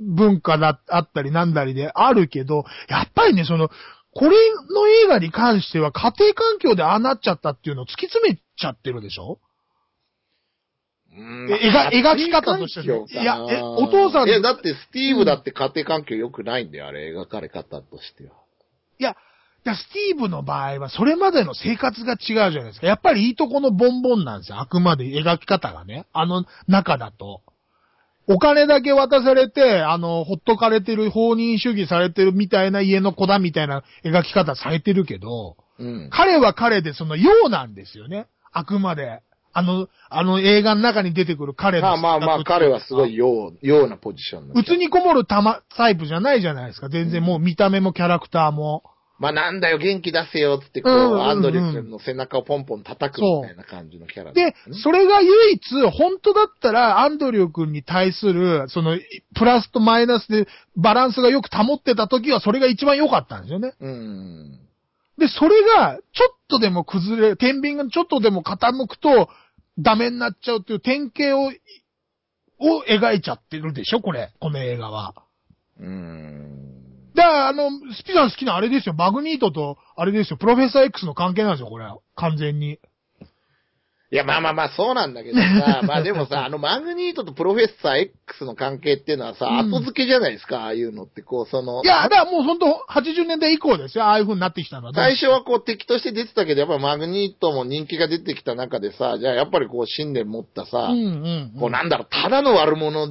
[0.00, 3.70] 文化だ、ったりなんだりであるけど、やっぱりね、その、
[4.14, 4.36] これ
[4.72, 9.40] の映画に関しては家庭環境でああなっちゃったっていうのを突き詰めちゃってるでしょ？
[11.16, 18.32] うんえ描描き方としてねいやえお父さんいや、だってスティーブだって家庭環境良くないんだよ、あれ、描かれ方としては。
[18.98, 19.14] いや、い
[19.68, 22.86] やスティーブの場合はそれまでの生活が違うじゃないですか。
[22.86, 24.58] やっぱりいいとこのボンボンなんですよ。
[24.60, 26.06] あくまで描き方がね。
[26.12, 27.42] あの中だと。
[28.26, 36.10] お金だけ渡されて、あの、ほっとかれてる、放任主義されてるみたいな家の子だみたいな描き方されてるけど、うん。
[36.10, 38.26] 彼は彼でそのようなんですよね。
[38.52, 39.20] あくまで。
[39.56, 43.14] あの、あの映画の中に出てくる彼のまあまあまあ、彼はすごい。
[43.16, 46.88] よう、ようなポジションのうつにこもるたま、タイプじゃないじゃないですか。
[46.88, 48.82] 全然もう見た目もキャラクターも。
[49.18, 58.98] まあなんだよ、元気出せよ、つってこう、うんうんうんアンドリュー君の背中をポンポン叩くみたいな感じのキャラでね、それが唯一、本当だったら、アンドリュー君に対する、その、
[59.34, 60.46] プラスとマイナスで
[60.76, 63.74] バランスがよく保ってた時は、それが一番良かったんですよね。
[63.80, 64.60] うん。
[65.16, 69.28] で、それが、ちょっとでも崩れる、天秤がちょっとでも傾くと、
[69.78, 71.52] ダメになっちゃうっていう典型を、
[72.58, 74.32] を描いちゃってるでしょこれ。
[74.40, 75.14] この映画は。
[75.78, 76.73] うん。
[77.14, 78.94] だから、あの、スピさん好きなあれですよ。
[78.94, 80.36] マグニートと、あれですよ。
[80.36, 81.86] プロフェッサー X の関係なんですよ、これ。
[82.16, 82.78] 完全に。
[84.14, 94.04] いや、まあまあまあ、そうなんだけどさ、 まあでもさ、あの、マグニートとプロフェッサー X の関係っていうのはさ、うん後付けじゃないですか、ああいうのって、こう、その、いや、だからもう本当80年代以降ですよ。
[94.04, 94.92] ああいう風になってきたのは。
[94.94, 101.58] 最初はこう敵として出てたけど、やっぱマグニートも人気が出てきた中でさ、じゃあやっぱりこう信念持ったさ、うんうん、うん。
[101.58, 103.08] こうなんだろう、ただの悪者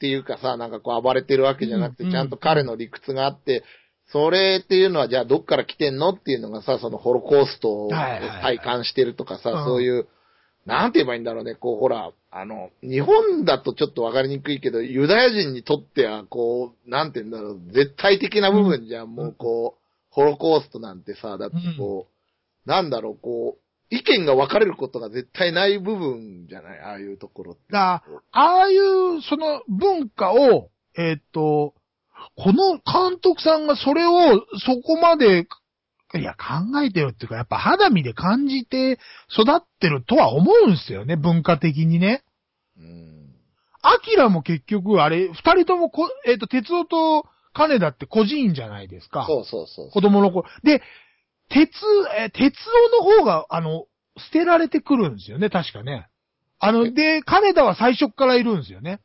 [0.00, 3.62] っていうかさ、なんかこう暴れてるわけじゃなくて、うんちゃんと彼の理屈があって、
[4.06, 9.64] それっていうのはじゃあどっから来てんのっていうのがさ、そのホロコーストを体感してるとかさ、うん。
[9.66, 10.08] そういう、
[10.64, 26.80] なんて言えばいいんだろうね、こうほら、あの、日本だとちょっとわかりにくいけど、ユダヤ人にとっては、こう、なんて言うんだろう、絶対的な部分じゃん、もうこう、ホロコーストなんてさ、だってこう、なんだろう、こう、意見が分かれることが絶対ない部分じゃない？
[26.80, 27.62] ああいうところって。
[27.72, 31.74] だああいう、その文化を、えーっと、
[32.36, 35.46] この監督さんがそれをそこまで
[36.12, 38.98] いや、考えてよっていうか、やっぱ肌身で感じて
[39.32, 42.24] 育ってるとは思うんすよね、文化的にね。
[42.76, 43.32] うん。
[43.82, 49.24] アキラも結局、あれ、二人ともこ、えっ、と、鉄夫と金田って孤児院じゃないですか。
[49.26, 49.90] そうそうそう。
[49.90, 50.44] 子供の子。
[50.64, 50.82] で、
[51.50, 51.70] 鉄、
[52.18, 52.54] えー鉄
[52.92, 53.86] 夫の方が、あの、
[54.16, 56.08] 捨てられてくるんですよね、確かね。
[56.58, 59.00] あの、で、金田は最初っからいるんですよね。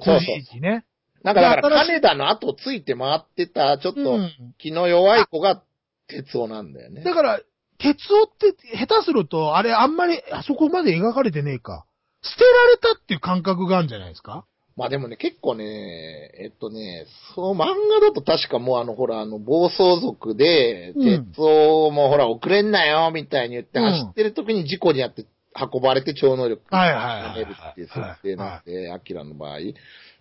[0.00, 0.84] そうそう孤児院にね。
[1.22, 4.54] なんかだから、金田の後ついて回ってた、ちょっとうん。
[4.58, 5.62] 気の弱い子が
[6.08, 7.02] 鉄夫なんだよね。
[7.02, 7.40] だから、
[7.78, 11.84] 鉄夫って下手すると、あれあんまり、あそこまで描かれてねえか。
[12.22, 14.46] 捨てられたっていう感覚があるんじゃないですか？
[14.76, 17.68] まあでもね、結構ね、えっとね、その漫
[18.00, 21.24] 画だと確かもうあの、ほら、あの、暴走族で、うん。
[21.26, 23.84] 鉄夫もほら、遅れんなよ、みたいに言ってうん。
[23.84, 27.44] 走ってる時に事故にあって運ばれて超能力はいはいはいはい。
[27.44, 29.60] 得るっていう設定なんで、アキラの場合。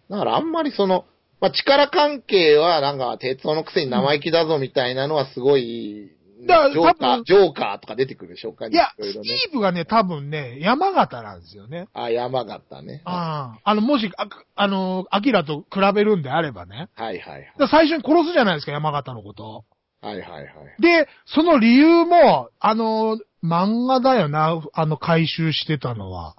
[0.10, 1.06] だからあんまりその、
[1.42, 6.12] まあ力関係はなんか、鉄夫のくせに生意気だぞみたいなのはすごい、
[6.48, 11.88] だからジョーカー、ジョーカーとか出てくるでしょうかいや、スティーブがね、多分ね、山形なんですよね。
[11.94, 13.02] あ、山形ね。
[13.06, 13.70] ああ。
[13.72, 16.90] あの、もし、あ、あの、アキラと比べるんであればね。
[16.96, 17.70] はいはいはい。
[17.70, 19.66] 最初に殺すじゃないですか、山形のこと。
[20.02, 20.82] はいはいはい。
[20.82, 26.36] で、その理由も、あの、漫画だよな、あの、回収してたのは。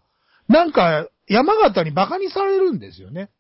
[0.49, 3.31] なんか、山形に馬鹿にされるんですよね。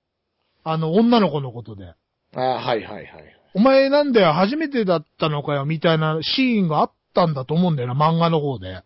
[0.65, 1.95] あの、女の子のことで。
[2.35, 3.07] あはいはいはい。
[3.55, 8.83] お前なんだよ、初めてだったのかよ、みたいなシーンがあったんだと思うんだよな、漫画の方で。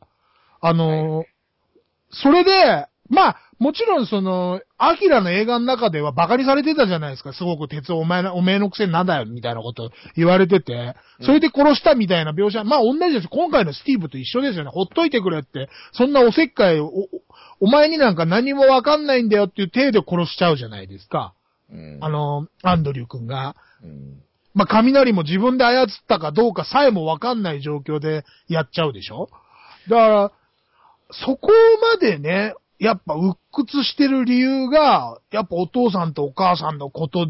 [0.61, 1.25] あの、
[2.11, 7.33] それで、まあ、もちろんその、アキラの映画の中では馬鹿にされてたじゃないですか。
[7.33, 13.29] すごく鉄をお前の、お前のくせになんだよ、みたいなこと言われてて、それで殺したみたいな描写、まあ同じです。
[13.29, 14.71] 今回のスティーブと一緒ですよね。
[14.71, 15.69] ほっといてくれって。
[15.93, 17.09] そんなおせっかい、お、お
[17.61, 21.35] お前になんか何もわかんないんだよっていう体で殺しちゃうじゃないですか。
[21.73, 21.99] うん。
[22.01, 23.57] あの、アンドリュー君が。
[23.83, 24.23] うん。
[24.59, 29.31] まあ、雷も自分で操ったかどうかさえもわかんない状況でやっちゃうでしょ？
[29.89, 30.33] だから、
[31.13, 31.49] そこ
[31.93, 37.29] までね、やっぱ鬱屈してる理由が、やっぱお父さんとお母さんのこと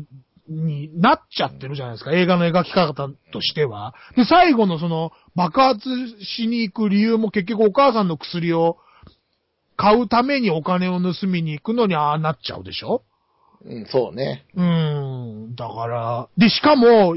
[0.49, 2.13] になっちゃってるじゃないですか。
[2.13, 3.95] 映画の描き方としては。
[4.17, 5.81] で、最後のその爆発
[6.25, 8.79] しに行く理由も結局お母さんの薬を
[9.77, 13.03] 買うためにお金を盗みに行くのにああなっちゃうでしょ？
[13.65, 14.45] うん、そうね。
[14.55, 17.17] うーん、だから、で、しかも、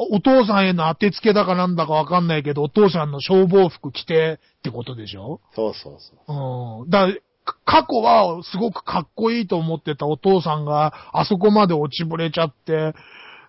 [0.00, 5.40] おお父さんへの当てつけだかなんだかわかんないけど、お父さんの消防服着てってことでしょ？
[5.56, 6.82] そうそうそう。
[6.82, 6.90] うん。
[6.90, 7.08] だ
[7.44, 12.94] か過去はすごくかっこいいと思ってたお父さんがあそこまで落ちぶれちゃって、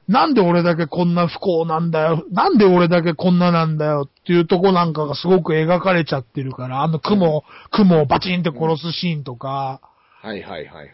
[0.08, 2.26] なんで俺だけこんな不幸なんだよ？
[2.32, 9.82] なんで俺だけこんななんだよっていうとこなんかがすごく描かれちゃってるから、あの雲、雲をバチンって殺すシーンとか、
[10.24, 10.88] はいはいはいはい。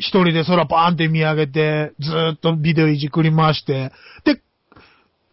[0.00, 3.92] 一人で空バーンって見上げて、ずーっとビデオいじくり回して、
[4.24, 4.40] で、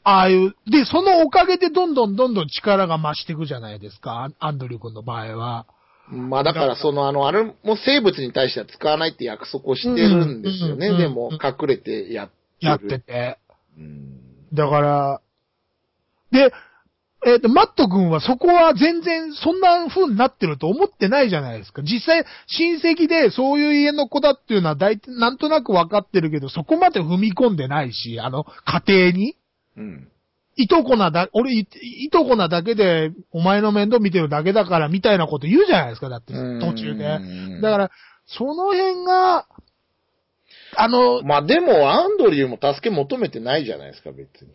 [0.03, 5.65] ああいう、で、そのおかげでどんどんどんどん力が増していくじゃないですか、アンドリュー君の場合は。
[6.10, 7.53] まあだからそのあの、あれも
[7.86, 10.97] 生物に対しては使わないって約束をしてるんですよね。
[10.97, 12.67] でも隠れてやってる。
[12.67, 13.38] やってて。
[13.77, 14.17] うん。
[14.53, 15.21] だから、
[16.32, 16.53] で、
[17.25, 21.82] えっ、と、マット君はそこは全然そんな風になってると思ってないじゃないですか。
[21.82, 29.36] 実際、親戚でそういう家の子だっていうのは大体なんとなくわかってるけど、そこまで踏み込んでないし、あの、家庭に。
[29.77, 30.08] うん。
[30.58, 37.03] いとこなだ、俺い、いとこなだけで、お前の面倒見てるだけだから、みたいなこと言うじゃないですか、だって、途中で。
[37.03, 37.91] でだから、
[38.25, 39.47] その辺が、
[40.75, 44.51] あの、まあでも、アンドリューも助け求めてないじゃないですか、別に。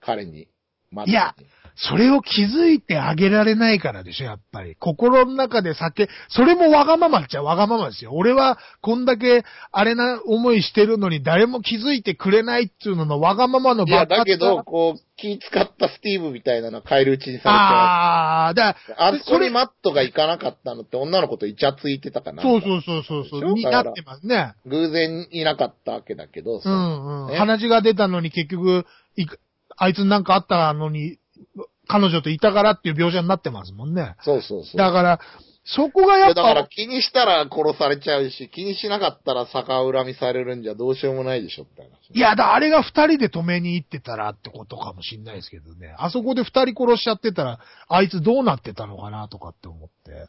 [0.00, 0.48] 彼に。
[0.90, 1.34] まあいや、
[1.76, 4.76] それを気づいてあげられないからでしょ、やっぱり。
[4.76, 8.12] 心の中で酒、それもわがままっちゃわがままですよ。
[8.12, 17.54] 俺は、こんだけ、あれな思いしてるのに、誰も気づいてくれないっていうののわがままのいや、爆発だけど、こう、気使ったスティーブみたいなのは返り討ちにされちゃう。
[17.54, 22.42] ああ、だあそこにマットが行かなかったのって女の子とイチャついてたかな。
[22.42, 24.54] そうそうそうそうそう、になってますね。
[24.66, 27.30] 偶然いなかったわけだけど、うんうん。
[27.30, 28.84] ね鼻血が出たのに結局、
[29.16, 29.38] いく
[29.76, 31.18] あいつになんかあったのに、
[31.88, 34.16] 彼女といたからっていう描写になってますもんね。
[34.22, 34.76] そうそうそう。
[34.76, 35.20] だから、
[35.64, 41.88] そこがやっいやだからぱ、気にしたら殺されちゃうし、気にしなかったら逆恨みされるんじゃどうしようもないでしょって話。
[42.12, 45.94] いや、だあれが二人で止めに行ってたらってことかもしんないですけどね。
[45.98, 50.28] あそこで二人殺しちゃってたら、あいつどうなってたのかなとかって思って。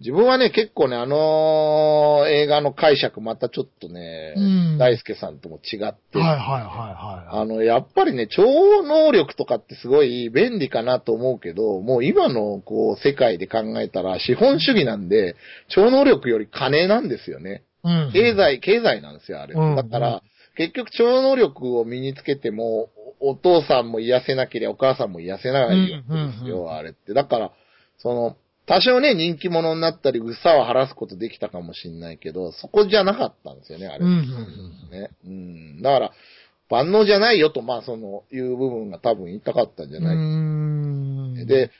[0.00, 6.58] 自分はね、結構ね、あのー映画の解釈またちょっとね、うん大輔さんとも違って、はいはいは
[7.28, 7.40] いはい。
[7.42, 8.42] あの、やっぱりね、超
[8.82, 15.36] 能力とかってすごい便利かなと思うけど、もう今のこう世界で考えたら資本主義なんで、
[15.68, 17.64] 超能力より金なんですよね。
[17.84, 18.10] うん。
[18.12, 19.54] 経済、経済なんですよ、あれ。
[19.54, 20.22] うんだから、
[20.56, 22.88] 結局超能力を身につけても、
[23.20, 27.12] お父さんも癒せなければお母さんも癒せないわけですよ、うんうんうんあれって。
[27.12, 27.52] だから、
[27.98, 28.36] その、
[28.70, 34.04] 多少ね、人気者になったり、うっさは晴らすことできたかもしれないけど、そこじゃなかったんですよね、あれ。
[34.04, 34.20] うん
[34.92, 35.10] ね。
[35.26, 35.82] うん。
[35.82, 36.12] だから、
[36.68, 41.46] 万能じゃないよと、まあ、その、いう部分が多分言いたかったんじゃうない。
[41.46, 41.72] で、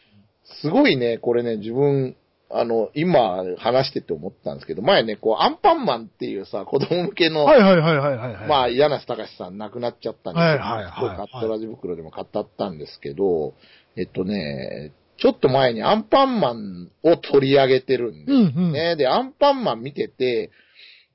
[0.62, 2.16] すごいね、これね、自分、
[2.50, 8.48] あの、今話してて思ったんですけど、前ね、こう、アンパンマンっていうさ、子供向けの、はいはいはいはいはいはい。
[8.48, 13.54] まあ、柳瀬隆さん亡くなっちゃったんですけど、はいはいはいはいカットラジ袋でも語ったんですけど、
[13.94, 18.72] えっとね、ちょっと前にアンパンマンを取り上げてるんですうんうん。
[18.72, 18.96] ね。
[18.96, 20.50] で、アンパンマン見てて、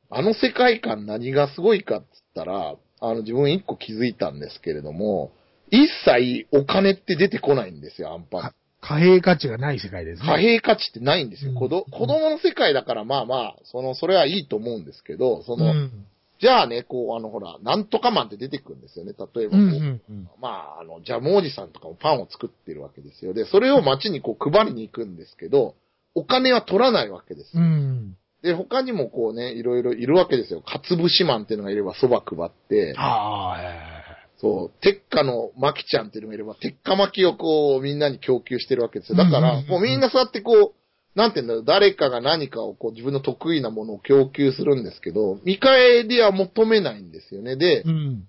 [0.10, 5.32] あの世界観何がすごいかっつったら、あの自分一個気づいたんですけれども、
[5.72, 8.56] 一切お金って出てこないんですよ、アンパンマンか。
[8.82, 10.28] 貨幣価値がない世界ですね。
[10.28, 11.51] 貨幣価値ってないんですよ。
[11.51, 16.06] うん子供の世界だからまあまあ、その、それはいいと思うんですけど、その、うん。
[16.46, 19.14] じゃあね、こう、あの、ほら、なんとかマンって出てくるんですよね。
[19.18, 20.30] 例えばこう、うんうんうん。
[20.39, 23.34] まあ、あの、ジャムおじさんとかもパンを作ってるわけですよ。
[23.34, 25.74] で、それを街にこう配りに行くんですけど、
[26.14, 27.66] お金は取らないわけですうよ。
[27.66, 28.16] ん。
[28.43, 30.62] で、他にもこうね、いろいろいるわけですよ。
[30.62, 34.06] かつぶしマンっていうのがいれば蕎麦配って、ああ、え
[34.38, 39.18] そう、鉄火の巻ちゃんっていうのがいれば、鉄火巻きをこう、みんなに供給してるわけですよ。
[39.18, 40.85] だから、うんうんうんうんもうみんなそうやってこう、
[41.16, 47.55] なんていうんだろう、誰かが何かをこう、自分の得意なものを供給するんですけど、見返りは求めないんですよね。
[47.55, 48.28] でえ、うん。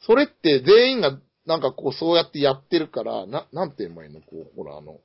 [0.00, 4.98] それって全員がなんかこう、そうやってやってるから、な、なんて言えばいいのこう、ほらあの、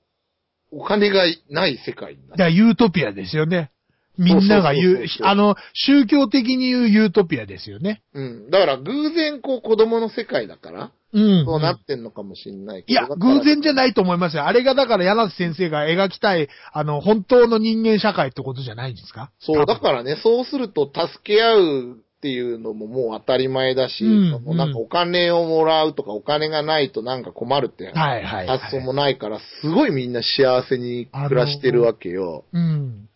[0.71, 2.31] お金がない世界になる。
[2.31, 3.71] だからユートピアですよね。
[4.17, 8.01] みんなが言うそうそうそう、そうあの、宗教的に言うユートピアですよね。
[8.13, 8.49] うん。
[8.49, 12.93] だから偶然こう、子供の世界だから、うんそうなってんのかもしれないけど。
[12.93, 14.45] いや、だから偶然じゃないと思いますよ。
[14.45, 19.31] あれがだから柳瀬先生が描きたい、あの、本当の人間社会ってことじゃないんですか？
[19.39, 32.45] そう、だからね、そうすると助け合うっていうのももう当たり前だし、うんそのなんかお金をもらうとかお金がないとなんか困るってはいはいはい発想もないから、すごいみんな幸せに暮らしてるわけよ。
[32.53, 33.07] うん。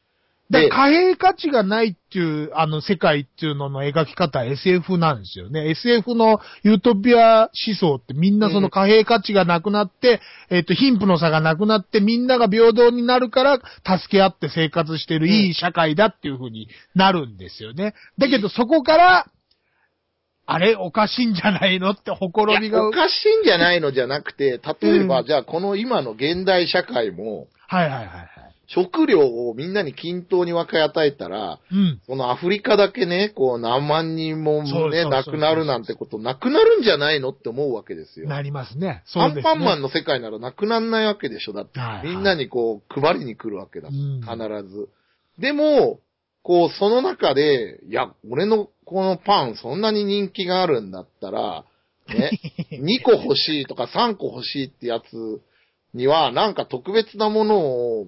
[0.52, 5.70] だで貨幣価値がないっていう、あの、世界っていうのの描き方は SF なんですよね。
[5.72, 10.22] SF のユートピア思想ってみんなその貨幣価値がなくなって、
[10.52, 17.96] えっ、と、貧富の差がなくなってみんなが平等になるから助け合って生活してるいい社会だっていう風になるんですよね。
[18.20, 19.26] だけどそこから、
[20.48, 22.88] あれおかしいんじゃないのってほころびが。
[22.88, 28.55] おかしいんじゃないのじゃなくて、例えば、うんじゃあこの今の現代社会も、はいはいはいはい。
[28.68, 32.02] 食料をみんなに均等に分け与えたら、うん。
[32.06, 38.28] そのアフリカだけね、こう何万人もね、そうそうそう亡くなるなんてことなくなるんじゃないのって思うわけですよ。
[38.28, 39.04] なりますね。
[39.06, 39.42] そアうですね。
[39.42, 42.04] ンパンマンの世界ならなくならないわけでしょだってはいは。
[42.06, 43.90] いみんなにこう、配りに来るわけだ。
[43.90, 44.90] うん必ず。
[45.40, 46.00] でも、
[46.44, 51.66] こう、その中で、いや、俺のこのパンそんなに人気があるんだったら、
[52.08, 52.32] ね、
[52.72, 55.42] 2個欲しいとか3個欲しいってやつ
[55.96, 58.08] には、なんか特別なものを、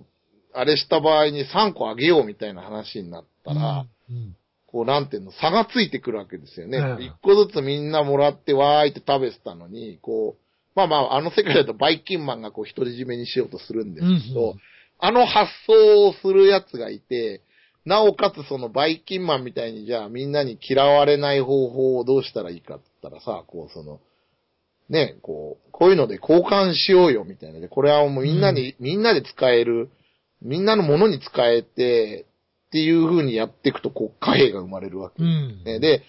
[0.57, 4.15] あれした場合に3個あげようみたいな話になったら、うん。
[4.15, 4.35] うん。
[4.65, 6.77] こう、なんていうの、差がついてくるわけですよね。
[6.77, 10.41] うん一個ずつみんなもらってわーいって食べてたのに、こう、
[10.75, 14.57] まあまあ、あの世界だとバイキンマンがこう独り占めにしようとするんですけど、うんうん。
[14.99, 17.41] あの発想をするやつがいて、
[17.85, 24.01] なおかつそのバイキンマンみたいにじゃあみんなに嫌われない方法をどうしたらいいかって言ったらさ、こうその、
[24.89, 27.59] ね、こう、こういうので交換しようよみたいな。
[27.59, 29.89] で、これはもうみんなに、みんなで使える、
[30.41, 32.25] みんなのものに使えて、
[32.67, 35.63] っていう風にやっていくと、こう、貨幣が生まれるわけうん。
[35.63, 35.79] ね。
[35.79, 36.03] で、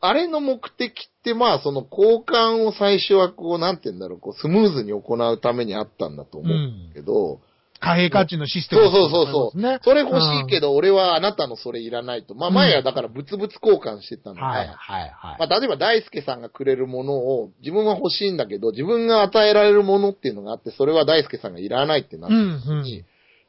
[0.00, 7.40] あれの目的って、まあ、その交換を最初はこう、なんて言うんだろう、こう、スムーズに行うためにあったんだと思うけど、
[7.80, 9.78] 貨幣価値のシステム、そうそうそうそう、ね。
[9.82, 12.34] それ欲しいけど、俺はあなたのそれいらないと。
[12.34, 15.36] まあ、前はだから物々交換してたのが、はいはいはい。
[15.38, 22.84] まあ、例えば大輔さんがくれるものを自分は欲しいんだけど、自分が与えられるものっていうのがあって、それは大輔さんがいらないってなってうんうん。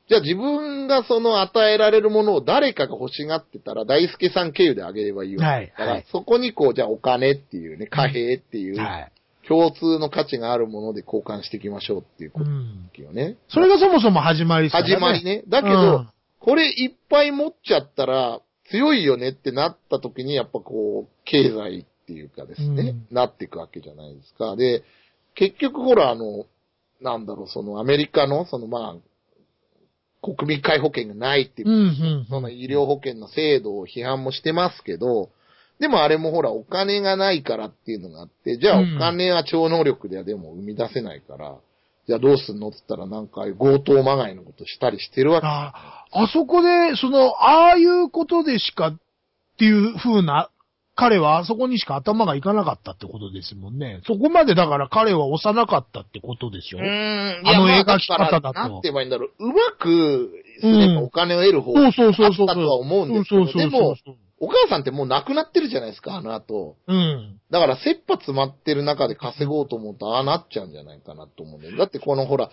[0.07, 9.11] じゃあ自分がその与えられるものを誰かが欲しがってたら、大輔さん経由であげればいいわけはいだから、はいそこにこう、じゃあお金っていうね、貨幣っていう、はい。
[9.48, 12.89] 共通の価値があるもので交換していきましょうっていうことうん。
[12.98, 13.38] よね。
[13.48, 14.82] それがそもそも始まりですね。
[14.96, 15.43] 始まりね。
[15.48, 16.10] だけど、うん
[16.46, 18.39] これいっぱい持っちゃったら
[18.70, 24.56] 強いよねってなった時に、やっぱこう、経済っていうかですね、うんなっていくわけじゃないですか。
[24.56, 24.84] で、
[25.34, 26.46] 結局ほら、あの、
[27.02, 28.96] なんだろう、そのアメリカの、そのまあ、
[30.22, 31.80] 国民皆保険がないっていううんう
[32.22, 32.26] ん。
[32.30, 35.32] その医療保険の制度を批判もしてますけど、
[35.80, 41.55] でもあれもほらお金がないからっていうのがあって、じゃあうんお金は超能力ではでも生み出せないから、
[42.07, 45.47] じゃあどうすんのって言ったらなんか強盗まがいのことしたりしてるわけ。
[45.47, 48.97] あ、あそこで、その、ああいうことでしかっ
[49.57, 50.49] ていう風な
[50.97, 53.99] 彼はあそこにしか頭がいかなかったってことですもんね。
[54.07, 56.78] そこまでだから彼は幼かったってことでしょ？
[56.80, 57.41] うーん。
[57.45, 59.32] あのいや描き方だとなんて言えばいいんだろう。
[59.39, 62.47] うまくすればお金を得る方そうそうそうそう。
[62.47, 64.15] あったとは思うんですけど、そうそうでも、そうそう。
[64.39, 66.75] お母さんってもう亡くなってるじゃないですか、あの後。
[66.88, 67.39] うん。
[67.51, 71.77] だから、切羽詰まってる中で稼ごうと思うと、ああなっちゃうんじゃないかなと思うんだよ。
[71.77, 72.49] だってこのほら、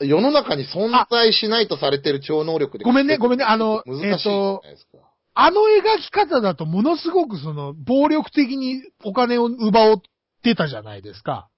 [0.00, 2.84] 世の中に存在しないとされてる超能力で。
[2.84, 4.98] ごめんね、ごめんね、あの、難しいじゃないですか。
[5.38, 10.00] あの描き方だとものすごくその、暴力的にお金を奪おうっ
[10.42, 11.48] てたじゃないですか。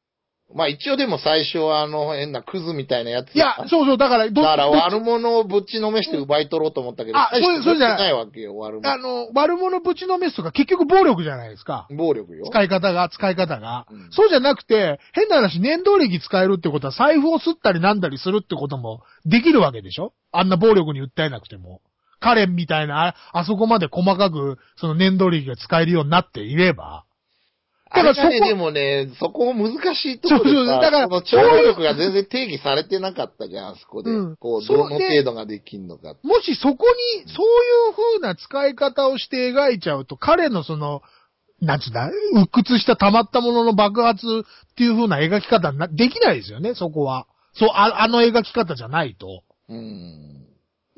[0.55, 3.35] まあ一応でも最初はあの変なクズみたいなやつ。
[3.35, 8.91] いや、そうそう、だから、どだから悪者をぶちのめして奪い取ろうと思ったけど、あそうそうじゃないわけよ、悪者。
[8.91, 11.87] あの、悪者ぶちのめすとか結局暴力じゃないですか。
[11.91, 12.47] 暴力よ。
[12.49, 13.87] 使い方が、使い方が。
[13.91, 20.15] うんそうじゃなくて、変な話、念動力使えるってことは財布を吸ったりなんだりするってこともできるわけでしょ？
[20.33, 21.83] あんな暴力に訴えなくても。
[22.21, 27.05] カレンみたいな、ああそこまで細かく、その念動力が使えるようになっていれば。
[27.91, 34.11] だからそこでもね、そこも難しいところでそうそうさ、だからその超能力が全然定義されてなかったじゃん、あそこで。
[34.11, 36.15] うんこうどの程度ができんのか。
[36.23, 36.87] もしそこ
[37.17, 41.03] に、そういう風な使い方をして描いちゃうと、彼のその、
[41.61, 44.27] なんつうんだ、鬱屈した溜まったものの爆発
[44.71, 47.27] っていう風な描き方な、できないですよね、そこは。
[47.55, 49.43] そう、ああの描き方じゃないと。
[49.69, 50.48] うん。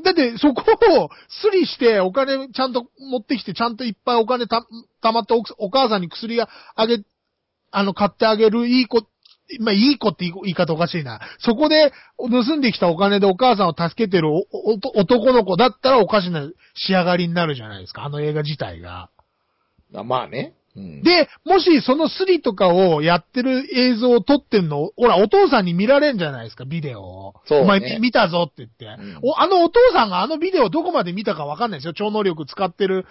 [0.03, 0.63] だって、そこ
[1.03, 4.67] を、スリして、お金ちゃんと持ってきて、ちゃんといっぱいお金た、
[5.03, 6.99] たまったおお母さんに薬があげ、
[7.71, 9.07] あの、買ってあげるいい子、
[9.61, 11.21] まあ、いい子って言い方おかしいな。
[11.39, 19.11] そこで、盗んできたお金でお母さんを助けてるおお男の子だったらおかしな仕上がりになるじゃないですか、あの映画自体が。
[19.93, 20.55] まあね。
[20.77, 27.35] うん、で、もしそのスリとかをやってる映像を撮ってんの、ほら、お父さんに見られんじゃないですか、ビデオを。
[27.47, 29.41] そうねお前見たぞって言って、んお。
[29.41, 31.93] あのお父さんがあのビデオどこまで見たかわかんないですよ。
[31.93, 33.07] 超能力使ってる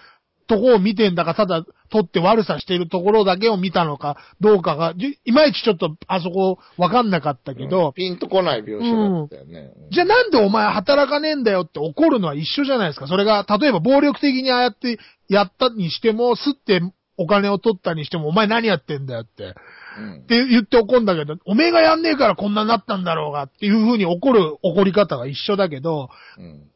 [0.50, 9.72] とこを見てんだか、ただ撮って悪さしてるところだけを見たのかどうかが、じいまいちちょっとあそこわかんなかったけど、うんピンとこない描写だったよね。
[9.76, 13.06] うんじゃあなんでお前働かねえんだよって怒るのは一緒じゃないですか。
[13.06, 14.98] それが、例えば暴力的にああやって
[15.28, 16.80] やったにしても、すって
[17.20, 19.54] お金を取ったにしても、お前何やってんだよって。
[19.98, 26.08] うんって言って怒るんだけど、おめえがやんねえからこんなになったんだろうがっていう風に怒る怒り方が一緒だけど、
[26.38, 26.66] うん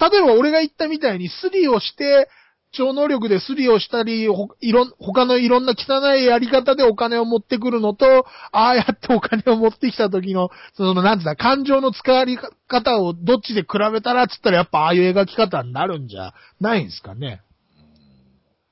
[0.00, 2.28] 例えば俺が言ったみたいにスリをして、
[2.70, 12.36] 超能力でスリをしたり、ほいろん、他のいろんな汚いやり方でお金を持ってくるのと、ああやってお金を持ってきた時の、その、なんつうんだ、感情の使われ
[12.68, 17.42] 方をどっちで比べたらっつったらやっぱああいう描き方になるんじゃないんですかね。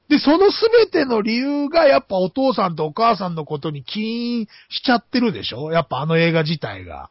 [0.09, 5.72] で、そのすべての理由がやっぱお父さんとお母さんのことに起因しちゃってるでしょ？
[5.72, 7.11] やっぱあの映画自体が。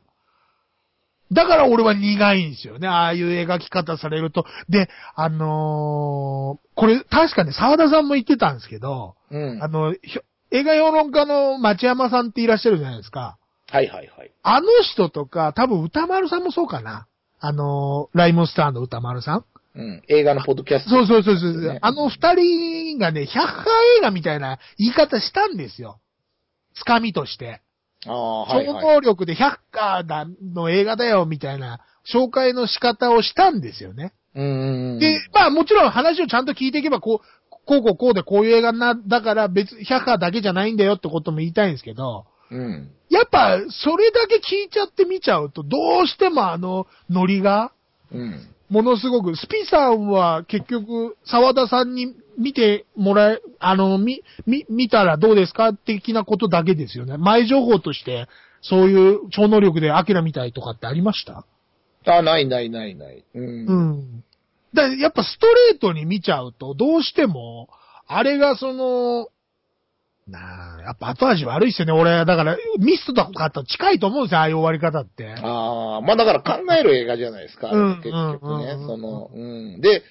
[1.31, 2.87] だから俺は苦いんですよね。
[2.87, 4.45] ああいう描き方されると。
[4.69, 9.63] で、あのーこれ確かね、沢田さんも言ってたんですけど、うん。
[9.63, 9.95] あの、
[10.51, 13.37] 映画評論家の町山さんっていらっしゃるじゃないですか。
[13.71, 14.31] はいはいはい。
[14.43, 17.07] あの人とか、多分歌丸さんもそうかな。
[17.39, 19.45] あのーライムスターの歌丸さん
[19.75, 20.03] うん。
[20.07, 20.89] 映画のポッドキャスト。
[20.89, 23.65] そうそうそうそう、ねあの二人がね、百花
[23.97, 25.99] 映画みたいな言い方したんですよ。
[26.75, 27.61] つかみとして。
[28.05, 28.85] ああ、はい超はい。
[28.85, 34.13] 能力で百花だの映画だよみたいな紹介の仕方をしたんですよね。
[34.35, 34.99] うん。
[34.99, 42.91] で、まあもちろん話をちゃんと聞いていけば、こう、こうこうこうでこういう映画な、だから別、百花だけじゃないんだよってことも言いたいんですけど、うん。
[43.09, 47.71] やっぱ、それだけ聞いちゃって見ちゃうと、どうしてもあの、ノリが、
[48.11, 48.54] うん。
[48.69, 57.17] ものすごく、スピさんは結局、沢田さんに見てもらえ、あの、み、み、見たらどうですか的なことだけですよね。
[57.17, 58.27] 前情報として、
[58.61, 61.45] そういう超能力でアキラみたいとかってありました？
[62.07, 63.23] あ、ないないないない。
[63.35, 63.43] うん。
[63.43, 64.23] うん。
[64.73, 67.69] だやっぱストレートに見ちゃうと、どうしても、
[68.07, 69.27] あれがその、
[70.27, 71.91] なあ、やっぱ後味悪いっすよね。
[71.91, 75.35] 俺、だから、ミストとかと近いと思うんですよ、ああいう終わり方って。
[75.37, 78.11] ああ、まあだから考える映画じゃないですか、うん結局ね
[78.41, 78.87] うんうんうん。
[78.87, 79.37] その、う
[79.77, 79.81] ん。
[79.81, 80.01] で、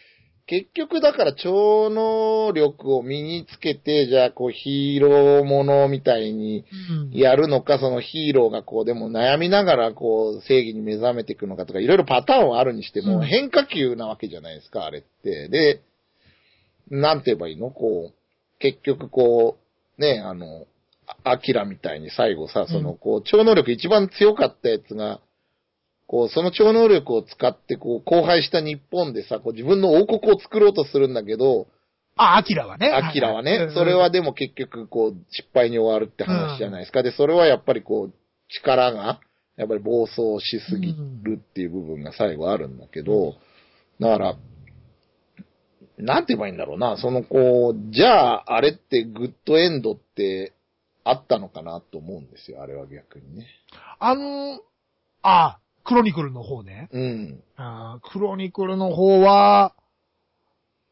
[0.46, 7.10] 結局だから超能力を身につけて、じゃあこうヒーローものみたいにうん。
[7.10, 15.48] やるのか、そのヒーローがこうでも悩みながらこう正義に目覚めていくのかとか、いろいろパターンはあるにしても、うん変化球なわけじゃないですか、あれって。
[15.48, 15.80] で、
[16.90, 19.63] なんて言えばいいのこう、結局こう、
[19.98, 20.66] ね、あの、
[21.24, 25.20] あアキラみたいに最後さ、その、こう、超能力一番強かったやつが、
[26.06, 31.66] こう、その超能力を使って、こう、荒廃した日本でさ、こう、自分の王国を作ろうとするんだけど、
[32.16, 32.88] あ、アキラはね。
[32.88, 37.02] アキラはねう、んそれはでも結局、こう、失敗に終わるって話じゃないですか。
[37.02, 38.14] で、それはやっぱりこう、
[38.48, 39.20] 力が、
[39.56, 43.34] やっぱり暴走しすぎるっていう部分が最後あるんだけど、
[44.00, 44.36] だから、
[45.98, 50.52] なんて言えばいいんだろうな、そのこう、じゃあ、あれってグッドエンドって
[51.04, 53.46] あったのかなと思うんですよ、あれは逆にね。
[53.98, 54.60] あの、
[55.22, 56.88] あ、クロニクルの方ね。
[56.92, 57.42] うん。
[57.56, 59.74] あークロニクルの方は、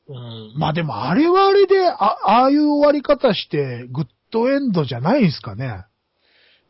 [0.07, 5.85] うん、まあでもあれはあれで、あ、ああいう終わり方して、グッドエンドじゃないんすかね。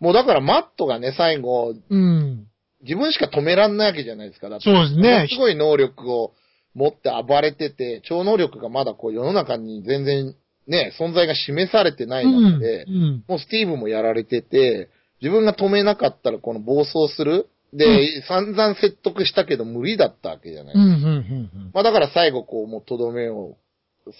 [0.00, 2.46] もうだからマットがね、最後、うん。
[2.82, 4.48] 自分しか止めらんないわけじゃないですか。
[4.60, 6.34] そうですねすごい能力を
[6.74, 10.34] 持って暴れてて、超能力がまだこう世の中に全然
[10.66, 13.24] ね、存在が示されてない中で、うん。
[13.28, 14.88] もうスティーブもやられてて、
[15.20, 20.74] 自分が止めなかったらこの暴走するで、散々説得したけど無理だったわけじゃない。
[20.74, 20.82] うん。
[20.82, 20.90] うん。
[20.92, 21.70] うん。
[21.72, 23.56] まあだから最後こうもうとどめを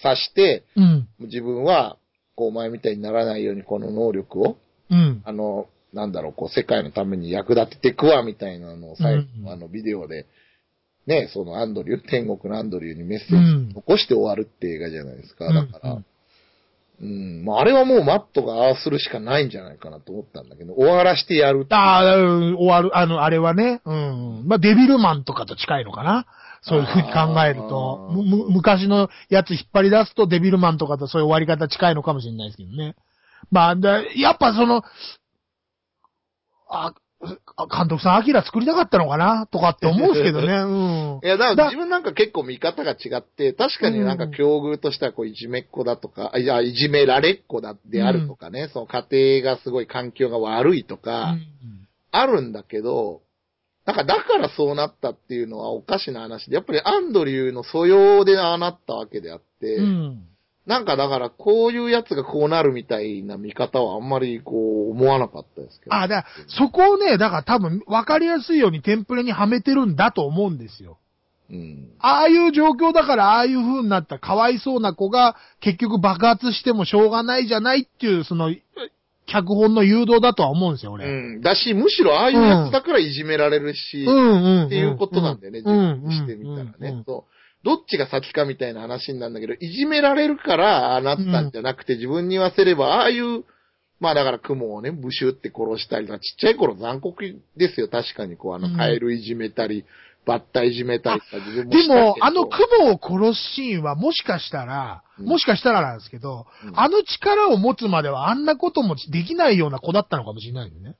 [0.01, 1.07] 刺して、うん。
[1.19, 1.97] 自分は
[2.35, 4.57] こうお前みたいにならないようにこの能力を、
[4.89, 5.21] うん。
[5.23, 10.25] あの、なんだろう、こう世界のために役立てていくわみたいなのを最後、うんあのビデオで、
[11.05, 15.51] ね、そのアンドリュー、天国のアンドリューにメッセージを残して終わるって映画じゃないですか。
[15.53, 16.05] だから、うん。
[17.01, 22.51] うん、まああれはもうマットがああするしかないんじゃないかなと思ったんだけど、終わらしてやるああ、う。
[22.51, 24.43] ん終わる、あの、あれはね、うん。
[24.47, 26.25] まあ、デビルマンとかと近いのかな。
[26.61, 28.09] そういうふうに考えると。
[28.13, 32.95] むむ昔のやつ引っ張り出すとデビルマンとかとそういう終わり方近いのかもしれないですけどね。
[33.51, 34.83] まあ、だやっぱその、
[36.69, 36.93] あ、あ
[37.23, 41.19] 監督さん、アキラ作りたかったのかなとかって思うんですけどね、 うん。
[41.23, 51.35] いや、だからだ自分なんか結構見方が違って、確かになんか境遇としてはこういじめっ子だとか、あいや、いじめられっ子だであるとかね、その家庭がすごい環境が悪いとか、
[52.11, 53.21] あるんだけど、
[53.85, 60.23] なんかだからそうなったっていうのはおかしな話で、やっぱりアンドリューの素養でああなったわけであって、うん。
[60.65, 65.95] なんかだからこういうやつがこうなるみたいな見方はあんまりこう思わなかったですけど。
[65.95, 70.97] あ、だからそこをね、だから多分分かりやすいようにテンプレにはめてるんだと思うんですよ。
[71.49, 71.89] うん。
[71.99, 78.53] ああいう状況だから、ああいう風になったかわいそうな子が結局爆発してもしょうがないじゃないっていう、その、
[79.25, 81.37] 脚本の誘導だとは思うんですよ、う俺。
[81.37, 81.41] ん。
[81.41, 84.65] だし、むしろああいうやつだからいじめられるし、うん。
[84.65, 86.91] っていうことなんだよね、自うん分にしてみたら。
[86.91, 87.33] ねそう。
[87.63, 93.45] どっちが先かみたいな話になるんだけど、いじめられるから、ああなったんじゃなくて、自分に言わせれば、ああいう、
[93.99, 97.23] まあだから雲をね、ブシュって殺したりとか、ちっちゃい頃残酷
[97.55, 98.75] ですよ、確かにこう、あの、うん。
[98.75, 99.85] カエルいじめたり、
[100.25, 105.25] バッタいじめたりとか、自分もでも、あの雲を殺すシーンはもしかしたら、うん。
[105.25, 106.79] もしかしたらなんですけど、うん。
[106.79, 110.95] あの力を持つまではあんなこともできないような子だったのかもしれないよね。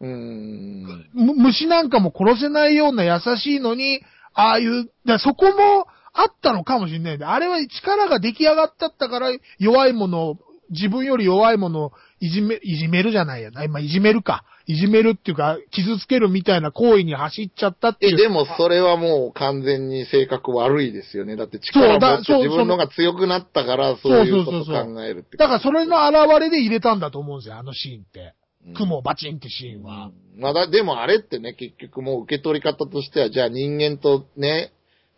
[0.00, 1.10] うーん。
[1.14, 4.02] む虫なんかも殺せないような優しいのに、
[4.34, 9.28] ああいう、だそこもあったのかもしれないんで、あれは力が出来上がったったから
[9.58, 10.38] 弱いものを、
[10.70, 13.50] 自分より弱いものをいじめ、いじめるじゃないや。
[13.54, 14.44] あまあ、いじめるか。
[14.66, 18.16] いじめるっていうか、傷つけるみたいな行為に走っちゃったっていえ、う。
[18.16, 21.36] でもそれはもう完全に性格悪いですよね。
[21.36, 25.36] だって力を持って自分のが強くなったから、そういうことをそうそうそうそう考えるって。
[25.36, 28.34] だからそれの現れで入れたんだと思うんですよ、あのシーンって。
[28.66, 30.10] うん雲をバチンってシーンは。
[30.36, 34.72] まあだ、でもあれってね、結局もう受け取り方としては、じゃあ人間とね、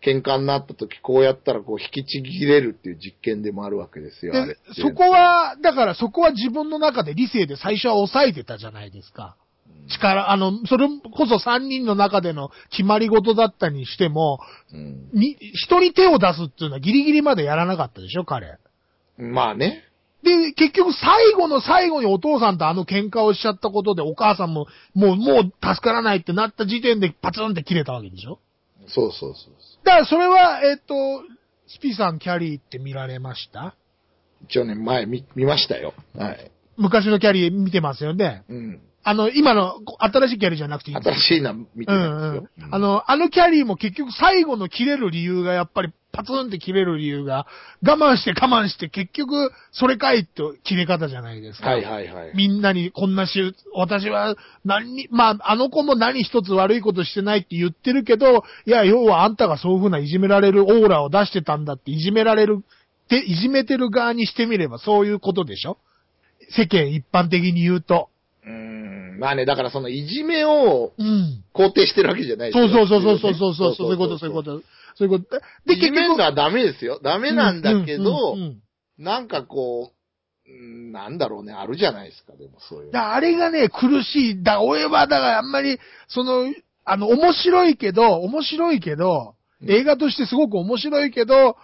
[0.04, 9.36] 喧嘩になった時こうやったらこう引きちぎれるっていう実験でもあるわけですよ、あれそこは、だからそこは自分の中で理性で最初は抑えてたじゃないですか。
[9.88, 14.40] 力、あの、それこそ3人の中での決まり事だったにしても、
[14.72, 18.58] うんに、人に手を出すっていうのはギリギリまでやらなかったでしょ、彼。
[19.18, 19.84] まあね。
[20.26, 28.38] で、結局最後の最後にお父さんとあの喧嘩をしちゃったことでお母さんも、もう、もう助からないってなった時点でパツンって切れたわけでしょ？
[28.88, 29.54] そうそうそう。
[29.84, 30.94] だからそれは、えっ、と、
[31.68, 33.74] スピさんキャリーって見られました？
[34.48, 35.94] 一応ね、前見、見ましたよ。
[36.16, 36.50] はい。
[36.76, 38.44] 昔のキャリー見てますよね？
[38.48, 38.80] うん。
[39.08, 42.66] あの、今の新しいキャリーじゃなくていい新しいの見てうなんいですよ。
[42.66, 42.74] うん。
[42.74, 47.46] あの、あのキャリーも結局最後の切れる理由がやっぱりパツンって切れる理由が
[47.86, 51.68] 我慢して我慢して結局それかいって切れ方じゃないですか。
[51.68, 52.32] はいはいはい。
[52.34, 54.34] みんなにこんなし、私は
[54.64, 62.64] 何に、まあ、あの子も何一つ悪いことしてないって言ってるけど、いや、要はあんたがそういうふうないじめられるオーラを出してたんだって、いじめられる、
[63.04, 65.78] って、いじめてる側にしてみればそういうことでしょ？
[66.50, 68.08] 世間一般的に言うと。
[68.46, 69.18] うーん。
[69.18, 71.44] まあね、だからそのいじめをうん。
[71.54, 74.62] 肯定してるわけじゃないですそうよそうそうそうそうそうそう、そういうこと、そういうこと。
[74.96, 75.40] そういうこと。
[75.66, 77.00] で、いじめるのはダメですよ。
[77.02, 78.60] ダメなんだけど、うんうんうん
[78.98, 84.42] なんかこう、うんなんだろうね、あるじゃないですか、でもそういうあれがね、苦しい。
[84.42, 85.78] だ、俺は、だからあんまり、
[86.08, 86.50] その、
[86.86, 91.54] あの、面白いけど、面白いけど、うん映画としてすごく面白いけど、えー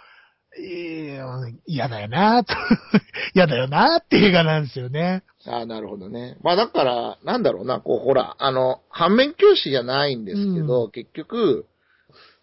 [1.66, 2.54] 嫌だよなと。
[3.34, 5.22] 嫌だよなって映画なんですよね。
[5.46, 6.36] ああ、なるほどね。
[6.42, 11.66] まあだから、なんだろうな、こう、ほら、あの、反面教師じゃないんですけど、結局、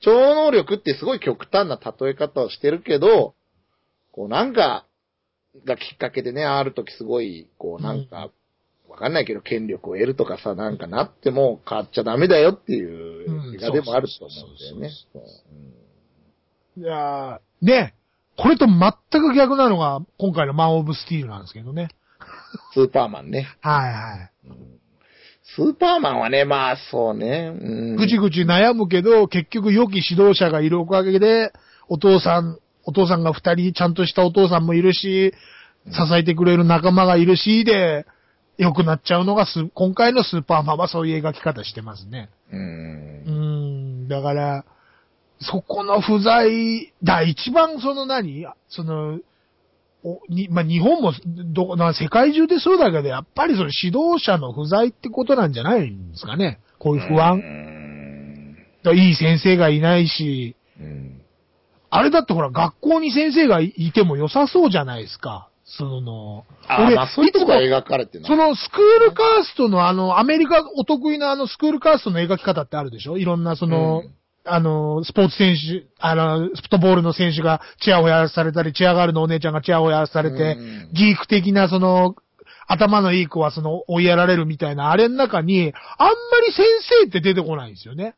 [0.01, 3.35] 超能力ってすごい極端な例え方をしてるけど、
[4.11, 4.85] こうなんか、
[5.65, 8.29] がきっかけでね、ある時すごい、こうなんか、
[8.87, 14.89] わかんないけど権力を得るとかさ、なんかなっても変わっちゃダメだよっていう映画でもあると思うんだよね。
[16.77, 17.93] いやーね、
[18.41, 21.89] これと全く逆なのが今回のマン・オブ・スティールなんですけどね。
[22.73, 23.47] スーパーマンね。
[23.59, 24.31] はいはい。
[25.43, 27.51] スーパーマンはね、まあそうね。
[27.53, 31.51] うんぐちぐち悩むけど、結局良き指導者がいるおかげで、
[31.89, 35.33] お父さん、お父さんが二人、ちゃんとしたお父さんもいるし、
[35.91, 38.05] 支えてくれる仲間がいるし、で、
[38.57, 42.29] 良くなっちゃうのがス、今回のスーパーマンはそういう描き方してますね。
[42.53, 42.57] う。
[42.57, 43.31] うんー
[44.05, 44.65] ん、だから、
[45.41, 48.45] そこの不在、だ、一番その何？
[48.67, 49.19] その、
[50.03, 51.13] おにまあ、日本も
[51.53, 56.59] ど、な世界中でそうだけど、やっぱりその指導者の不在ってことなんじゃないんですかね。
[56.77, 57.37] こういう不う安。
[57.37, 58.55] ん。
[58.83, 61.15] だいい先生がいないし、うん
[61.91, 65.49] あれだってほら、学校に先生がいても良さそうじゃないですか。
[65.65, 73.17] その、あ、まあそういうとこが描かれてるそのスクールカーストのあの、アメリカお得意なあのスクールカーストの描き方ってあるでしょ？
[73.17, 74.13] いろんなその、うん
[74.51, 82.15] あの、スポーツ選手、あの、フットボールの選手がチアホヤされたり、チアガールのお姉ちゃんがチアホヤされて、うんギーク的なその、
[82.67, 86.13] 頭のいい子はその、追いやられるみたいな、あれの中に、あんま
[86.45, 86.65] り先
[87.01, 88.15] 生って出てこないんですよね。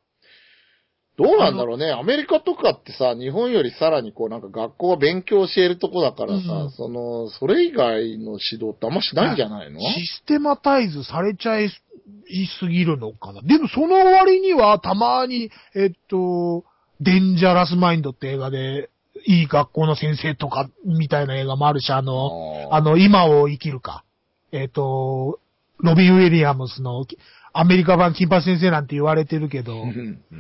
[1.17, 1.91] どうなんだろうね。
[1.91, 9.79] アメリカとかってさ、日本よりさらにこうなんか学校は勉強教えるとこだからさ、うんその、それ以外の指導ってあんましないんじゃないの？
[9.79, 13.41] システマタイズされちゃいすぎるのかな。
[13.41, 16.63] でもその割にはたまに、えっと、
[17.01, 18.89] デンジャラスマインドって映画で、
[19.27, 24.03] いい学校の先生とか、みたいな映画もあるし、あの、あの、今を生きるか。
[24.51, 25.39] えっと、
[25.79, 27.05] ロビン・ウィリアムスの、
[27.53, 29.85] アメリカ版金八先生なんて言われてるけど、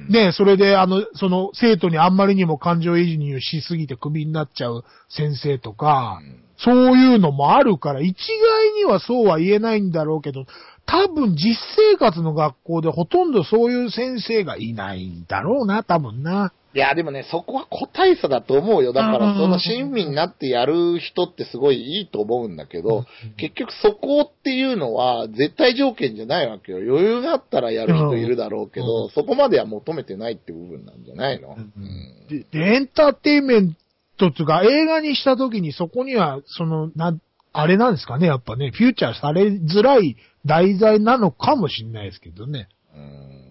[0.09, 6.21] ねそれで、あの、その、生徒にあんまりにも感情移入しすぎてクビになっちゃう先生とか、
[6.57, 10.45] そういうのもあるから、一概にはそうは言えないんだろうけど、
[10.85, 11.57] 多分実
[11.93, 16.53] 生活の学校でほとんどそういう先生がいないんだろうな、多分な。
[16.73, 18.93] いや、でもね、そこは個体差だと思うよ。
[18.93, 23.05] だから、うんその親身になってやる人ってすごいいいと思うんだけど、
[23.35, 26.77] 結局そこっていうのは絶対条件じゃないわけよ。
[26.77, 33.75] 余裕があったらやる人いるだろうけど、うんそこまでは求めてないって部分なんじゃないの、うんでで、エンターテインメン
[34.17, 37.17] トっていうか、映画にした時にそこには、その、な、
[37.53, 42.69] あれなんですかね、やっぱね、フューチャーされづらい題材なのかもしれないですけどね。
[42.95, 43.41] うん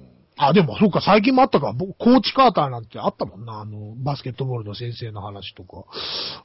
[0.42, 1.74] あ、でも、そうか、最近もあったか。
[1.74, 3.60] 僕コーチカーターなんてあったもんな。
[3.60, 5.84] あの、バスケットボールの先生の話とか。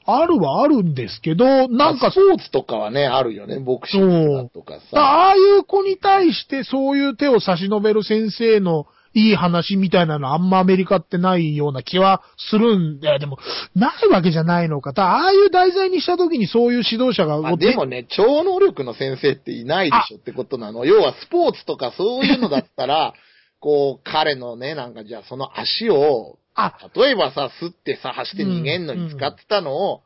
[0.04, 3.58] あるはあるんですけど、なんかス、ポーツとかはね、あるよね。
[3.58, 5.00] ボクシングだとかさ。
[5.00, 8.86] ああいう子に対してそういう手を差し伸べる先生の
[9.16, 13.38] いい話みたいなのあんまアメリカってないような気はするんで、でも、
[13.74, 14.92] ないわけじゃないのか。
[14.92, 20.84] ただああいう題材にした時にそういう指導者が、まあ、でもね、超能力の先生っていないでしょってことなの。
[20.84, 23.14] 要はスポーツとかそういうのだったら、
[23.58, 30.02] こう、彼のね、なんかじゃあその足を、あ、例えばさ、吸ってさ、走って逃げんのに使ってたのを、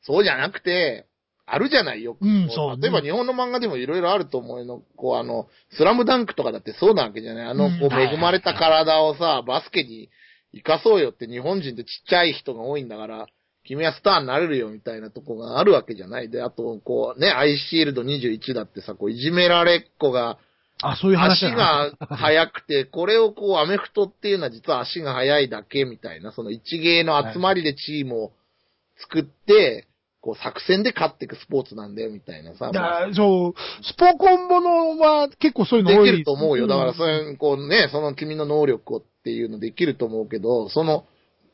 [0.00, 1.04] そうじゃなくて、
[1.46, 2.16] あるじゃないよ。
[2.20, 4.82] うんそうね例えば日本の漫画でもいろいろあると思うの。
[4.96, 10.10] こうあの、スラムダンクとかだってそうなわけじゃないあの、うんこう恵まれた体をさ、バスケに
[10.52, 13.26] 生かそうよって日本人ってちっちゃい人が多いんだから、
[13.64, 16.30] 君はスターになれるよみたいなとこがあるわけじゃない。
[16.30, 20.38] で、あと、こうね、アイシールド21だってさ、こういじめられっ子が、
[20.82, 28.32] あ、そういう話足が速くて、これをこう、アメフトっていうのは実は足が速いだけみたいな、その一芸の集まりでチームを
[28.98, 29.86] 作って、
[30.26, 32.72] こう、作戦で勝っていくスポーツなんだよみたいなさ。
[32.72, 36.10] だそう、スポコンものは結構そういうの多い。
[36.10, 36.66] できると思うよ。
[36.66, 41.04] だから、んそういう、こうね、その君の能力をっていうのできると思うけど、その、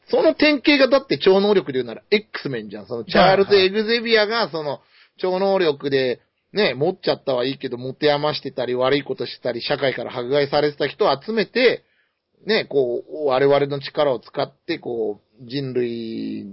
[0.08, 2.86] その典型がだって超能力で言うなら X メンじゃん。
[2.86, 4.80] そのチャールズ・エグゼビアがその
[5.18, 6.20] 超能力で
[6.52, 11.84] ね、持っちゃったはいいけど、持て余してたり悪いことしてたり、社会から迫害されてた人を集めて、
[12.46, 16.46] ね、こう、我々の力を使って、こう、人類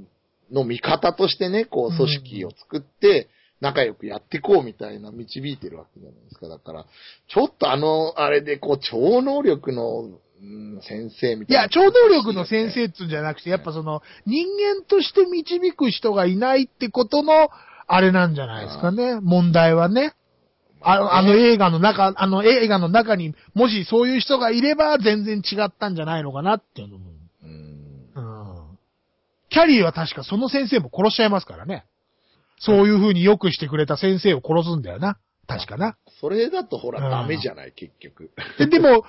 [0.51, 3.29] の味方としてね、こう、組織を作って、
[3.61, 6.47] 仲良くやっていこうみたいな導いてるわけじゃないですか。
[6.47, 6.85] だから、
[7.27, 11.63] ちょっとあの、あれで、こう、超能力の、うん先生みたいな。
[11.63, 17.49] いや、超能力の先生っつうんじゃなくて、やっぱその、人間として導く人がいないってことの、
[17.87, 19.19] あれなんじゃないですかね。
[19.21, 20.13] 問題はね。
[20.81, 27.18] あのあの映画の中、あの映画の中にもしそういう人がいれば全然違ったんじゃないのかなっていうのも。
[29.49, 31.85] キャリーは確かその先生も殺しちゃいますからね。
[32.59, 35.17] そういう風に良くしてくれた先生を殺すんだよな。
[35.47, 35.97] 確かな。
[36.19, 38.31] それだとほら、うんダメじゃない、結局。
[38.59, 39.03] ででも、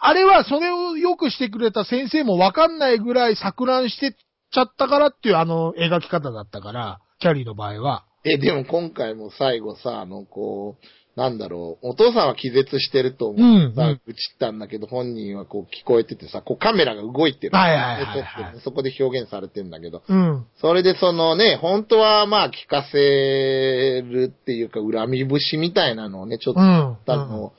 [0.00, 4.12] あれはそれをよくしてくれた先生もわかんないぐらい錯乱して
[4.52, 8.04] ちゃったからっていうあの描き方だったから、キャリーの場合は。
[8.24, 17.56] え、でも今回も最後さ、あの、こう、なんだろう、お父さんは気絶してると思ってさ、うんうん愚痴ったんだけど、本人はこう聞こえててさ、こうカメラが動いてる。
[17.56, 20.46] はいはいはいはいそこで表現されてんだけど、うん。
[20.56, 26.66] それでそのね、本当はまあ聞かせるっていうか、恨み節みたいなのをね、ちょっとうん。
[26.66, 27.52] あのを、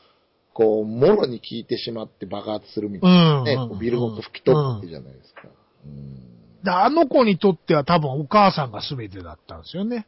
[0.53, 5.43] こう、もろに聞いてしまって爆発するみたいなね、うんこうビルごと吹き飛ぶわけじゃないですか。
[5.85, 6.33] うん
[6.63, 10.07] であの子にとっては多分お母さんが全てだったんですよね。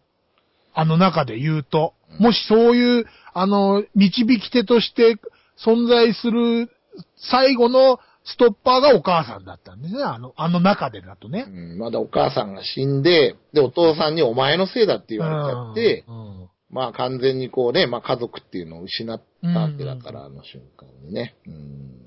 [0.73, 1.93] あの中で言うと。
[2.19, 5.17] もしそういう、あの、導き手として
[5.63, 6.69] 存在する
[7.17, 10.03] 最後のストッパーがお母さんだったんですね。
[10.03, 11.45] あの、あの中でだとね。
[11.47, 21.35] うんまだお母さんが死んで、で、お父さんにお前のせいだって言われちゃって、うんまあ完全にこうね、まあ家族っていうのを失ったわけだから、あの瞬間にね。
[21.45, 22.05] うん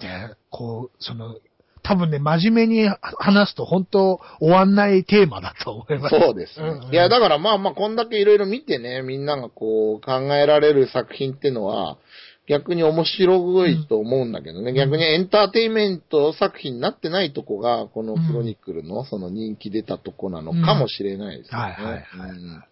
[0.00, 1.36] で、こう、その、
[1.84, 6.18] 多分ね、真面目に話すと本当終わんないテーマだと思います。
[6.18, 6.66] そうですね。
[6.66, 6.92] うんうん。
[6.92, 11.98] いや、だからまあまあ、こんだけいろいろ見てね、みんながこう、考えられる作品ってのは、
[12.46, 21.76] 逆に面白いと思うんだけどね、逆にエンターテインメント作品になってないとこが、このクロニクルのその人気出たとこなのかもしれないですよね。
[21.78, 21.84] うん。
[21.84, 22.30] はいはいはい。
[22.30, 22.64] うん。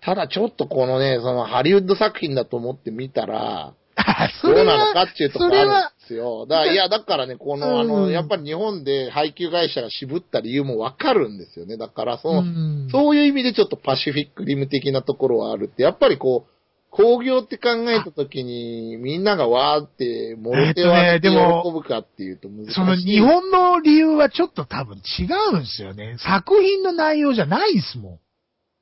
[0.00, 3.74] ただちょっとこのね、そのハリウッド作品だと思って見たら、
[4.42, 6.46] どうなのはかっていうところあるんですよ。
[6.46, 11.76] だから、いや、だからね、この、あの、うんやっぱり日本で配給会社が渋った理由もわかるんですよね。
[11.76, 16.52] だから、その、うんそういう意味でちょっとパシフィックリム的なところはあるって、やっぱりこう、
[16.90, 22.74] 工業って考えたときに、みんながわーって、もろ手はえっとねでも喜ぶかっていうと難しい。
[22.74, 25.24] その日本の理由はちょっと多分違
[25.54, 26.16] うんですよね。
[26.18, 28.18] 作品の内容じゃないですもん。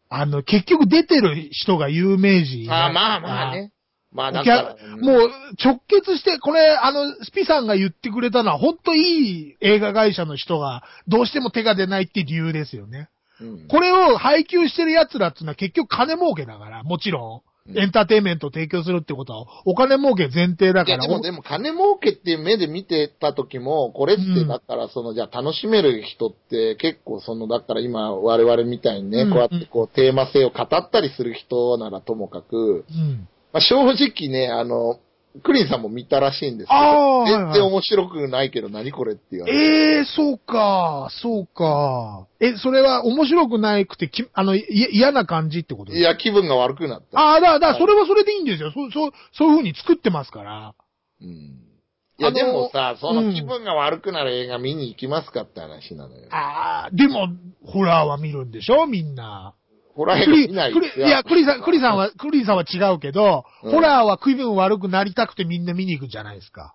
[0.08, 2.68] あの、結局出てる人が有名人。
[2.72, 3.70] あーまあまあね。
[4.12, 5.30] まあだおかもう
[5.62, 13.08] 直結して、これ、あの、スピさんが言ってくれたのは、本当いい映画会社の人が、どうしても手が出ないって理由ですよね。
[13.40, 17.78] うんこれを配給してる奴らっていうのは結局金儲けだから、もちろうんん。
[17.78, 21.08] エンターテインメントを提供するってことは、お金儲け前提だいや、から。
[21.08, 33.28] でも、でも、金儲けっていう目で見てた時も、これってうん、だから、その、じゃあ楽しめる人って、結構、その、だから今、我々みたいにね、うんこうやってこう、テーマ性を語ったりする人ならともかく、うん。
[33.52, 34.98] まあ、正直ね、あの、
[35.44, 39.58] クリンさんも見たらしいんですけど、はいはい全然面白くないけど、何これって言われて。
[39.58, 42.26] ええそうか、そうか。
[42.40, 45.92] え、それは面白くないくて、きあの、い嫌な感じってこと？
[45.92, 47.20] いや、気分が悪くなった。
[47.20, 48.72] ああ、だ、だ、それはそれでいいんですよ。
[48.72, 50.74] そう、そう、そういう風に作ってますから。
[51.20, 51.28] うん。
[51.28, 56.26] いや、でもさ、そうんの気分が悪くなる映画見に行きますかって話なのよ。
[56.30, 57.28] ああ、でも、
[57.64, 58.86] ホラーは見るんでしょ？
[58.86, 59.54] みんな。
[59.94, 66.74] ホラー映クリ、画見ないいや、クリさん、クリさんは、クリさんは違うけど、うんホラーは気分悪くなりたくてみんな見に行くじゃないですか。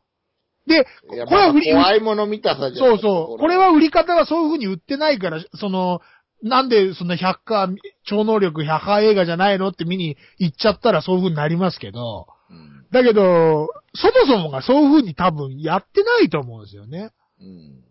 [0.68, 3.39] で、これは売り、怖いもの見たさじゃそうそう。
[3.39, 6.01] これは売り方はそういう風に売ってないから、その、
[6.41, 7.70] なんでそんな100か、
[8.03, 12.86] 超能力100か映画じゃないのって見に行っちゃったらそういう風になりますけど、うん。
[12.91, 17.11] だけど、そもそもがそういう風に多分やってないと思うんですよね。
[17.39, 17.85] うん。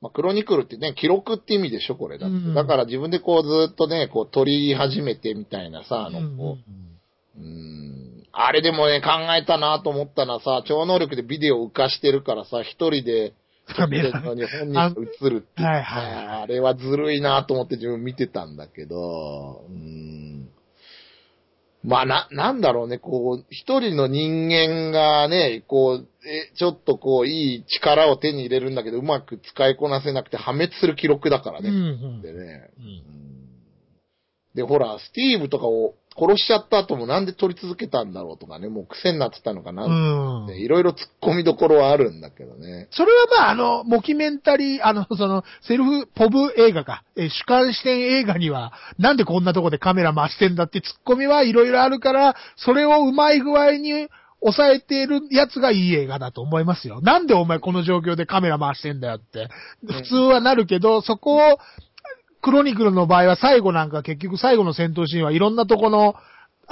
[0.00, 2.36] まあ、クロニクルってね、記録って意味でしょ、これだって。
[2.36, 6.56] うんだから自分でこうずっとね、こう取り始めてみたいなさ、あの、こ
[7.36, 8.24] う、うん。
[8.32, 13.34] あれでもね、考えたなと思ったのはさ、超能力でビデオ浮かしてるからさ、一人で、
[13.76, 14.92] 撮ってるのに本人が
[15.22, 20.29] 映るってはいはいあれはずるいなと思って自分見てたんだけど、うん。
[21.82, 31.64] まあな、なんだろうね、こう、一人の人間がね、こう、え、ちょっとこう、いい力を手に入れるんだけど、うまく使いこなせなくて破滅する記録だからうん。
[31.64, 31.70] ね。
[31.70, 32.70] うんでね。
[32.78, 33.30] うんうん
[34.54, 40.56] で、ほら、スティーブとかを殺しちゃった後もなんで撮り続けたんだろうとかね、もう癖になってたのかなうん。
[40.56, 42.88] いろいろ突っ込みどころはあるんだけどね。
[42.90, 54.08] それはまあ、あの、モキュメンタリー、 あの、その、セルフ、ポブ映画か、えー主観視点映画には、なんでこんなとこでカメラ回してんだって突っ込みはいろいろあるから、それをうまい具合に
[54.40, 57.00] 抑えているやつがいい映画だと思いますよ。
[57.02, 59.48] なんでお前この状況でカメラ回してんだよって。
[59.86, 61.58] 普通はなるけど、そこを、
[62.42, 66.14] クロニクルの場合は最後なんか結局最後の戦闘シーンはいろんなとこの、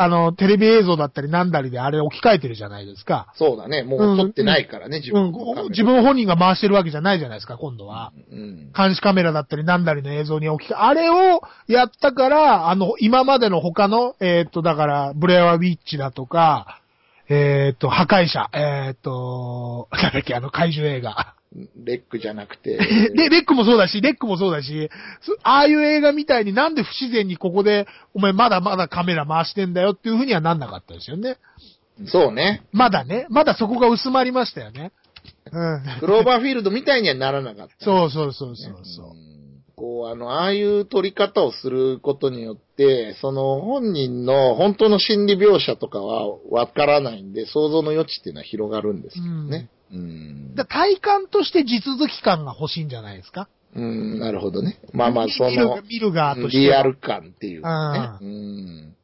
[0.00, 3.32] あの、テレビ映像だったりなんだりであれ置き換えてるじゃないですか。
[3.34, 8.12] そうだね、もう撮ってないからね、自うん分のカメラ、自分本人が回してるわけじゃないじゃないですか、今度は。
[8.30, 8.72] うん。
[8.72, 16.80] 監視カメラだったりなんだりの映像に置き換え、あれをやったから、あの、今までの他の、えーっと、だから、ブレアウィッチだとか、
[17.28, 21.34] えーっと、破壊者、えーっと、なんだっけ、あの、怪獣映画。
[21.76, 22.76] レックじゃなくて、
[23.14, 24.90] で、レックもそうだし、レックもそうだし、
[25.20, 31.36] そああいう映画みたいになんで不自然にここで、お前まだまだカメラ回してんだよっていうふうにはなんなかったですよね。
[32.06, 32.62] そうね。
[32.72, 34.92] まだね、まだそこが薄まりましたよね。
[35.50, 35.82] うん。
[36.00, 37.84] クローバーフィールドみたいにはならなかった。
[37.84, 39.14] そうそうそうそうそう。
[39.14, 39.38] ん
[39.78, 49.68] こう、あの、ああいう撮り方をすることによって、その本人の本当の心理描写とかはわからないんで、想像の余地っていうのは広がるんですけどね。
[49.92, 50.54] うん。
[50.54, 53.48] だ体感として地続き感が欲しいんじゃないですか？
[53.76, 54.78] うん、なるほどね。
[54.92, 56.62] まあまあ、その見る、見る側としては。
[56.64, 58.26] リアル感っていうかね。
[58.26, 58.94] ううん。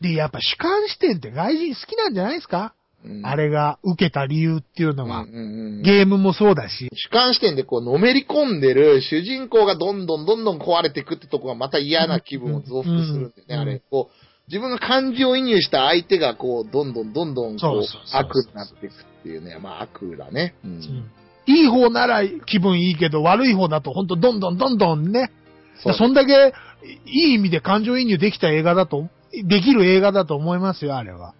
[0.00, 5.22] で、やっぱ主観視点って外人好きなんじゃないですか、うんあれが受けた理由っていうのは。
[5.22, 6.88] うんうんうんゲームもそうだし。
[6.94, 13.80] 主観視点でこう、のめり込んでる主人公がどんどんどんどん壊れていくってとこがまた嫌な気分を増幅するんでね、うんあれ。
[13.90, 17.82] こう、自分が感情移入した相手がこう、どんどんどんどんそこう
[18.12, 19.56] 悪になっていくっていうね。
[19.60, 20.54] まあ悪だね。
[20.64, 21.10] うんうん
[21.46, 25.32] いい方なら気分いいけど、悪い方だと本当どんどんどんどんね。
[25.82, 26.52] そうそんだけ
[27.06, 31.34] いい意味で感情移入できた映画だと、できる映画だと思いますよ、あれは。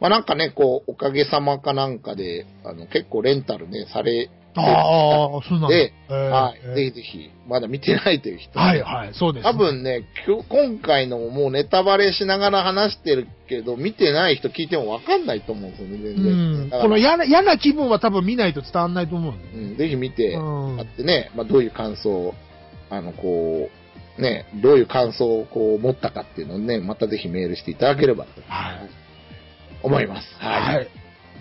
[0.00, 5.68] まあなんかね、こう、おかげさまかなんかで、あの、結構レンタルね、されてああ、そうなんだ。
[5.68, 6.60] で、えーはい。
[6.62, 10.04] えーぜひぜひ、まだ見てないという人、はいはい、そうです、多、分ね、
[10.48, 16.80] 今回のもうネタバレしながら話してるけど、見てない人聞いてもわかんないと思うんですよね、全う然。
[16.82, 19.58] この嫌な嫌な気分は多分見ないと伝わんないと思うんで。
[19.58, 22.34] うん、ぜひ見て、うんあってね、まあ、どういう感想を、
[22.90, 23.70] あの、こ
[24.18, 28.90] う、ね、どういう感想をこう持ったかっていうのをね、またぜひメールしていただければとはい。
[29.82, 30.28] 思います。
[30.38, 30.76] はい。
[30.76, 30.88] はい。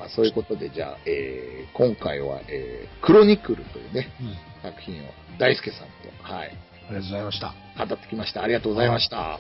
[0.02, 5.08] まあ、そういうことで、じゃあ、えー、今回は、えー、クロニクルというね、うん作品を
[5.40, 7.54] 大輔さんと、はい、ありがとうございました。
[7.78, 8.44] 語ってきました。
[8.44, 9.40] ありがとうございました。